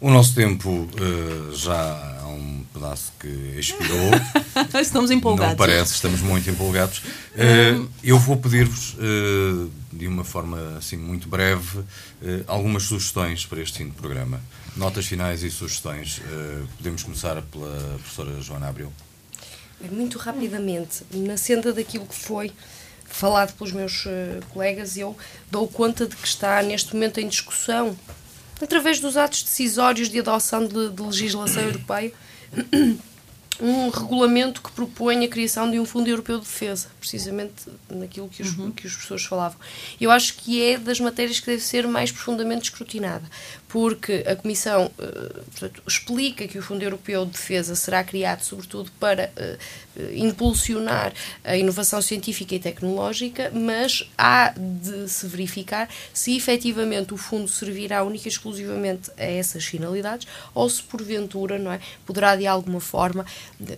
[0.00, 4.10] O nosso tempo uh, já há um pedaço que expirou.
[4.80, 5.52] estamos empolgados.
[5.52, 6.98] Não parece, estamos muito empolgados.
[6.98, 11.80] Uh, eu vou pedir-vos, uh, de uma forma assim muito breve,
[12.46, 14.40] algumas sugestões para este fim de programa.
[14.76, 16.20] Notas finais e sugestões.
[16.76, 18.92] podemos começar pela professora Joana Abril.
[19.90, 22.52] Muito rapidamente, na senda daquilo que foi
[23.04, 24.04] falado pelos meus
[24.50, 25.16] colegas, eu
[25.50, 27.96] dou conta de que está neste momento em discussão
[28.62, 32.12] através dos atos decisórios de adoção de, de legislação europeia,
[33.60, 38.42] um regulamento que propõe a criação de um Fundo Europeu de Defesa, precisamente naquilo que
[38.42, 38.70] os, uhum.
[38.70, 39.58] que os professores falavam.
[40.00, 43.24] Eu acho que é das matérias que deve ser mais profundamente escrutinada,
[43.66, 48.90] porque a Comissão uh, portanto, explica que o Fundo Europeu de Defesa será criado sobretudo
[49.00, 49.58] para uh,
[50.14, 51.12] impulsionar
[51.44, 58.02] a inovação científica e tecnológica, mas há de se verificar se efetivamente o fundo servirá
[58.02, 63.24] única e exclusivamente a essas finalidades ou se porventura não é, poderá de alguma forma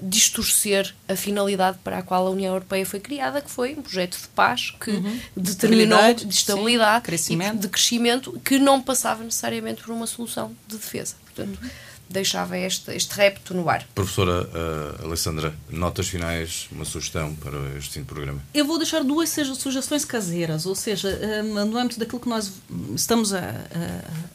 [0.03, 3.12] distorcer a finalidade para a qual a União Europeia foi criada,
[3.43, 5.21] que foi um projeto de paz que uhum.
[5.37, 7.57] determinou de estabilidade sim, crescimento.
[7.57, 11.15] e de crescimento que não passava necessariamente por uma solução de defesa.
[11.25, 11.71] Portanto, uhum.
[12.09, 13.87] deixava este, este repto no ar.
[13.95, 18.41] Professora uh, Alessandra, notas finais, uma sugestão para este fim de programa?
[18.53, 22.53] Eu vou deixar duas seja, sugestões caseiras, ou seja, uh, no âmbito daquilo que nós
[22.95, 23.41] estamos a,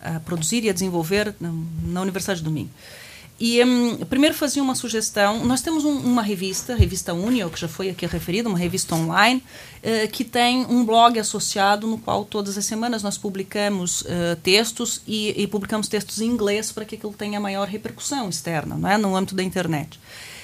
[0.01, 1.51] a, a produzir e a desenvolver na,
[1.83, 2.71] na Universidade de Domingo.
[3.39, 5.45] E um, primeiro fazia uma sugestão.
[5.45, 9.43] Nós temos um, uma revista, revista Unio, que já foi aqui referida, uma revista online,
[9.77, 15.01] uh, que tem um blog associado no qual todas as semanas nós publicamos uh, textos
[15.07, 18.97] e, e, publicamos textos em inglês para que aquilo tenha maior repercussão externa, não é?
[18.97, 19.99] no âmbito da internet.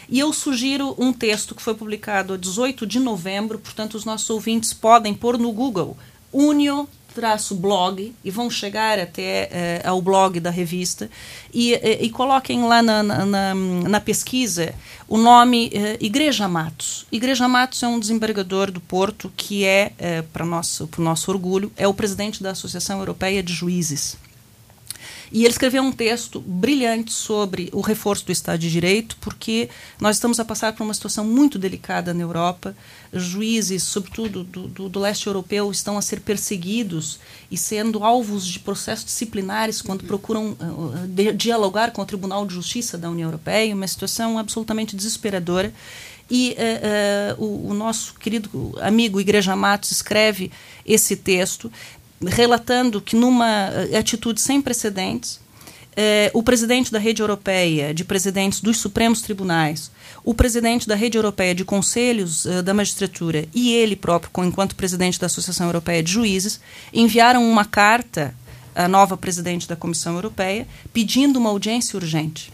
[0.07, 4.29] E eu sugiro um texto que foi publicado a 18 de novembro, portanto, os nossos
[4.29, 5.97] ouvintes podem pôr no Google
[6.31, 11.09] Unio traço blog e vão chegar até eh, ao blog da revista
[11.53, 14.73] e, e, e coloquem lá na, na, na, pesquisa
[15.07, 17.05] o nome eh, Igreja Matos.
[17.11, 21.71] Igreja Matos é um desembargador do Porto que é, eh, para nosso, o nosso orgulho,
[21.77, 24.17] é o presidente da Associação Europeia de Juízes.
[25.33, 29.67] E ele escreveu um texto brilhante sobre o reforço do Estado de Direito, porque
[29.99, 32.75] nós estamos a passar por uma situação muito delicada na Europa.
[33.11, 37.19] Juízes, sobretudo do, do, do leste europeu, estão a ser perseguidos
[37.49, 42.53] e sendo alvos de processos disciplinares quando procuram uh, de, dialogar com o Tribunal de
[42.53, 43.73] Justiça da União Europeia.
[43.73, 45.73] Uma situação absolutamente desesperadora.
[46.29, 46.55] E
[47.37, 50.51] uh, uh, o, o, nosso querido amigo Igreja Matos escreve
[50.85, 51.71] esse texto
[52.27, 55.39] relatando que, numa eh, atitude sem precedentes,
[55.95, 59.91] eh, o presidente da Rede Europeia de Presidentes dos Supremos Tribunais,
[60.23, 65.19] o presidente da Rede Europeia de Conselhos eh, da Magistratura e ele próprio, enquanto presidente
[65.19, 66.59] da Associação Europeia de Juízes,
[66.91, 68.33] enviaram uma carta
[68.75, 72.51] à nova presidente da Comissão Europeia pedindo uma audiência urgente.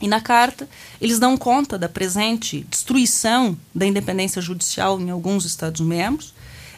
[0.00, 0.68] E na carta,
[1.00, 6.34] eles dão conta da presente destruição da independência judicial em alguns Estados-membros,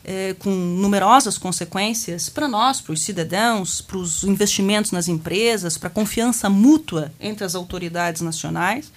[0.08, 5.88] é, com numerosas consequências para nós, para os cidadãos, para os investimentos nas empresas, para
[5.88, 8.90] a confiança mútua entre as autoridades nacionais.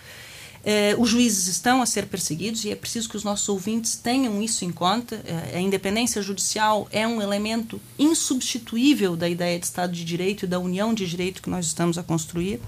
[0.64, 4.42] É, os juízes estão a ser perseguidos e é preciso que os nossos ouvintes tenham
[4.42, 5.22] isso em conta.
[5.26, 10.48] É, a independência judicial é um elemento insubstituível da ideia de Estado de Direito e
[10.48, 12.62] da união de direito que nós estamos a construir.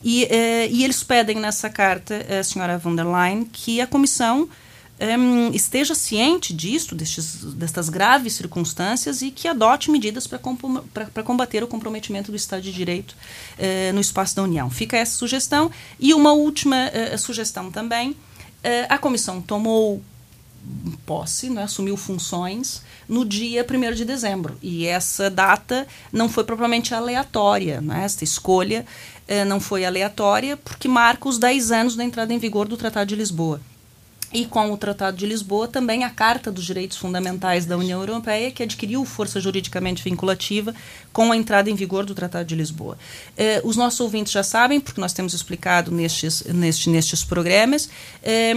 [0.00, 0.28] E,
[0.70, 4.48] e eles pedem nessa carta, a senhora von der Leyen, que a comissão
[5.00, 11.66] um, esteja ciente disto, destes, destas graves circunstâncias e que adote medidas para combater o
[11.66, 14.70] comprometimento do Estado de Direito uh, no espaço da União.
[14.70, 15.70] Fica essa sugestão.
[15.98, 18.16] E uma última uh, sugestão também: uh,
[18.88, 20.00] a comissão tomou
[21.04, 24.56] posse, né, assumiu funções no dia 1 de dezembro.
[24.62, 28.86] E essa data não foi propriamente aleatória, né, essa escolha
[29.46, 33.16] não foi aleatória, porque marca os 10 anos da entrada em vigor do Tratado de
[33.16, 33.58] Lisboa.
[34.34, 38.50] E com o Tratado de Lisboa também a Carta dos Direitos Fundamentais da União Europeia,
[38.50, 40.74] que adquiriu força juridicamente vinculativa
[41.12, 42.98] com a entrada em vigor do Tratado de Lisboa.
[43.36, 47.88] Eh, os nossos ouvintes já sabem, porque nós temos explicado nestes, nestes, nestes programas,
[48.20, 48.52] eh,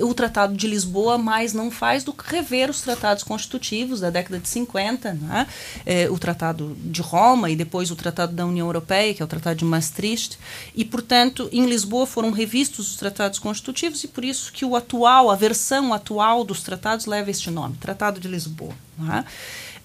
[0.00, 4.40] o Tratado de Lisboa mais não faz do que rever os tratados constitutivos da década
[4.40, 5.46] de 50, é?
[5.86, 9.28] eh, o Tratado de Roma e depois o Tratado da União Europeia, que é o
[9.28, 10.36] Tratado de Maastricht,
[10.74, 15.19] e, portanto, em Lisboa foram revistos os tratados constitutivos e por isso que o atual,
[15.28, 18.74] a versão atual dos tratados leva este nome, Tratado de Lisboa.
[19.12, 19.24] É?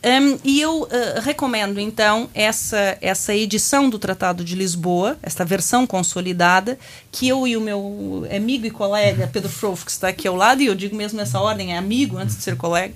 [0.06, 0.88] Um, e eu uh,
[1.22, 6.78] recomendo, então, essa, essa edição do Tratado de Lisboa, esta versão consolidada,
[7.12, 10.62] que eu e o meu amigo e colega Pedro Frouf, que está aqui ao lado,
[10.62, 12.94] e eu digo mesmo nessa ordem, é amigo antes de ser colega,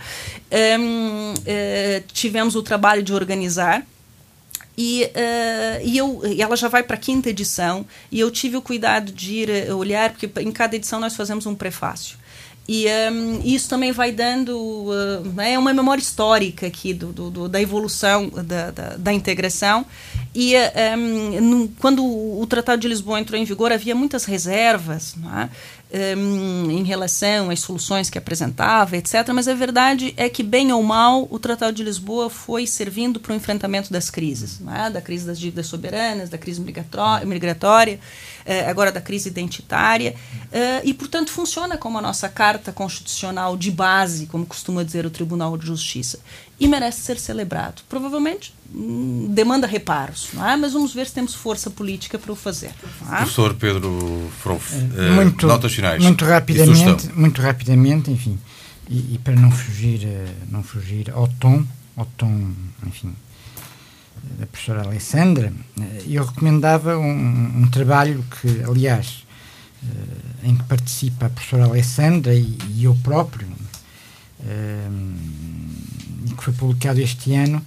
[0.80, 3.84] um, uh, tivemos o trabalho de organizar.
[4.78, 8.56] E, uh, e, eu, e ela já vai para a quinta edição, e eu tive
[8.56, 12.19] o cuidado de ir olhar, porque em cada edição nós fazemos um prefácio.
[12.72, 17.50] E um, isso também vai dando uh, é uma memória histórica aqui do, do, do
[17.50, 19.84] da evolução da, da, da integração.
[20.36, 20.54] E
[20.96, 25.16] um, no, quando o Tratado de Lisboa entrou em vigor, havia muitas reservas.
[25.18, 25.50] Não é?
[25.92, 29.28] Um, em relação às soluções que apresentava, etc.
[29.34, 33.34] Mas a verdade é que, bem ou mal, o Tratado de Lisboa foi servindo para
[33.34, 34.90] o enfrentamento das crises, é?
[34.90, 36.62] da crise das dívidas soberanas, da crise
[37.26, 38.00] migratória,
[38.46, 40.16] eh, agora da crise identitária,
[40.52, 45.10] eh, e, portanto, funciona como a nossa carta constitucional de base, como costuma dizer o
[45.10, 46.20] Tribunal de Justiça
[46.60, 47.82] e merece ser celebrado.
[47.88, 50.58] Provavelmente hum, demanda reparos, não é?
[50.58, 52.72] mas vamos ver se temos força política para o fazer.
[53.12, 53.16] É?
[53.18, 56.04] Professor Pedro Frouf, uh, muito, notas finais.
[56.04, 58.38] Muito rapidamente, muito rapidamente, enfim,
[58.90, 61.64] e, e para não fugir, uh, não fugir ao tom,
[61.96, 62.52] ao tom,
[62.86, 63.16] enfim,
[64.38, 69.26] da professora Alessandra, uh, eu recomendava um, um, trabalho que, aliás,
[70.44, 73.48] em que participa a professora Alessandra e, e eu próprio,
[76.38, 77.62] que foi publicado este ano,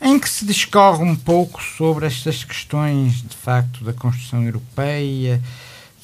[0.00, 5.40] em que se discorre um pouco sobre estas questões, de facto, da construção europeia,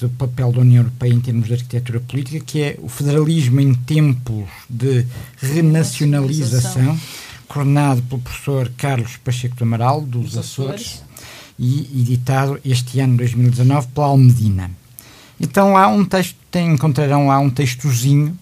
[0.00, 3.72] do papel da União Europeia em termos de arquitetura política, que é o federalismo em
[3.72, 6.98] tempos de renacionalização,
[7.46, 11.02] coordenado pelo professor Carlos Pacheco do Amaral, dos Açores,
[11.58, 14.70] e editado este ano, 2019, pela Almedina.
[15.38, 18.36] Então há um texto, tem, encontrarão lá um textozinho,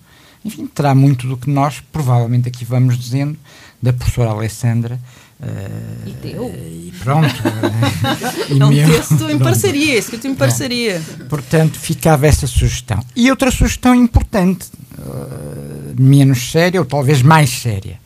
[0.44, 3.36] enfim, terá muito do que nós, provavelmente aqui vamos dizendo,
[3.82, 4.98] da professora Alessandra.
[5.40, 6.48] Uh, e teu.
[6.54, 7.34] E pronto.
[8.50, 9.44] e é um meu, texto em pronto.
[9.44, 11.02] parceria, escrito em parceria.
[11.28, 13.02] Portanto, ficava essa sugestão.
[13.16, 14.68] E outra sugestão importante,
[14.98, 17.98] uh, menos séria, ou talvez mais séria,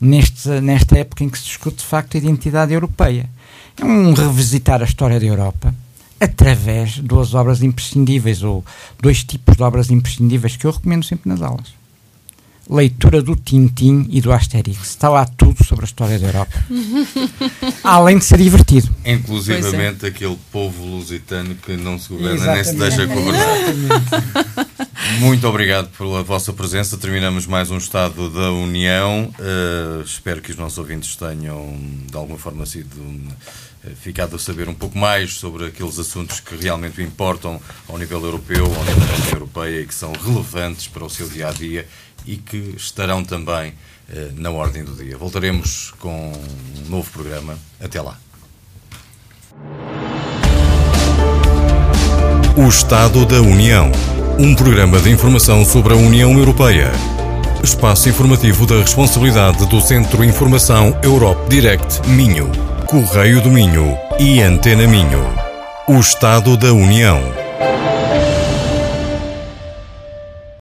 [0.00, 3.28] neste, nesta época em que se discute de facto a identidade europeia.
[3.78, 5.74] É um revisitar a história da Europa
[6.20, 8.64] através de duas obras imprescindíveis, ou
[9.00, 11.74] dois tipos de obras imprescindíveis que eu recomendo sempre nas aulas
[12.68, 14.82] leitura do Tintim e do Asterix.
[14.82, 16.52] Está lá tudo sobre a história da Europa.
[17.82, 18.94] Além de ser divertido.
[19.04, 20.08] Inclusivamente é.
[20.08, 22.72] aquele povo lusitano que não se governa Exatamente.
[22.78, 24.66] nem se deixa governar.
[25.20, 26.96] Muito obrigado pela vossa presença.
[26.96, 29.32] Terminamos mais um Estado da União.
[29.38, 31.78] Uh, espero que os nossos ouvintes tenham,
[32.10, 33.32] de alguma forma, sido uh,
[33.94, 38.64] ficado a saber um pouco mais sobre aqueles assuntos que realmente importam ao nível europeu,
[38.64, 41.86] ao nível da União Europeia e que são relevantes para o seu dia a dia
[42.26, 43.72] e que estarão também
[44.08, 45.16] eh, na ordem do dia.
[45.16, 47.58] Voltaremos com um novo programa.
[47.80, 48.18] Até lá.
[52.56, 53.90] O Estado da União.
[54.38, 56.92] Um programa de informação sobre a União Europeia.
[57.62, 62.50] Espaço informativo da responsabilidade do Centro Informação Europe Direct Minho,
[62.86, 65.34] Correio do Minho e Antena Minho.
[65.88, 67.45] O Estado da União.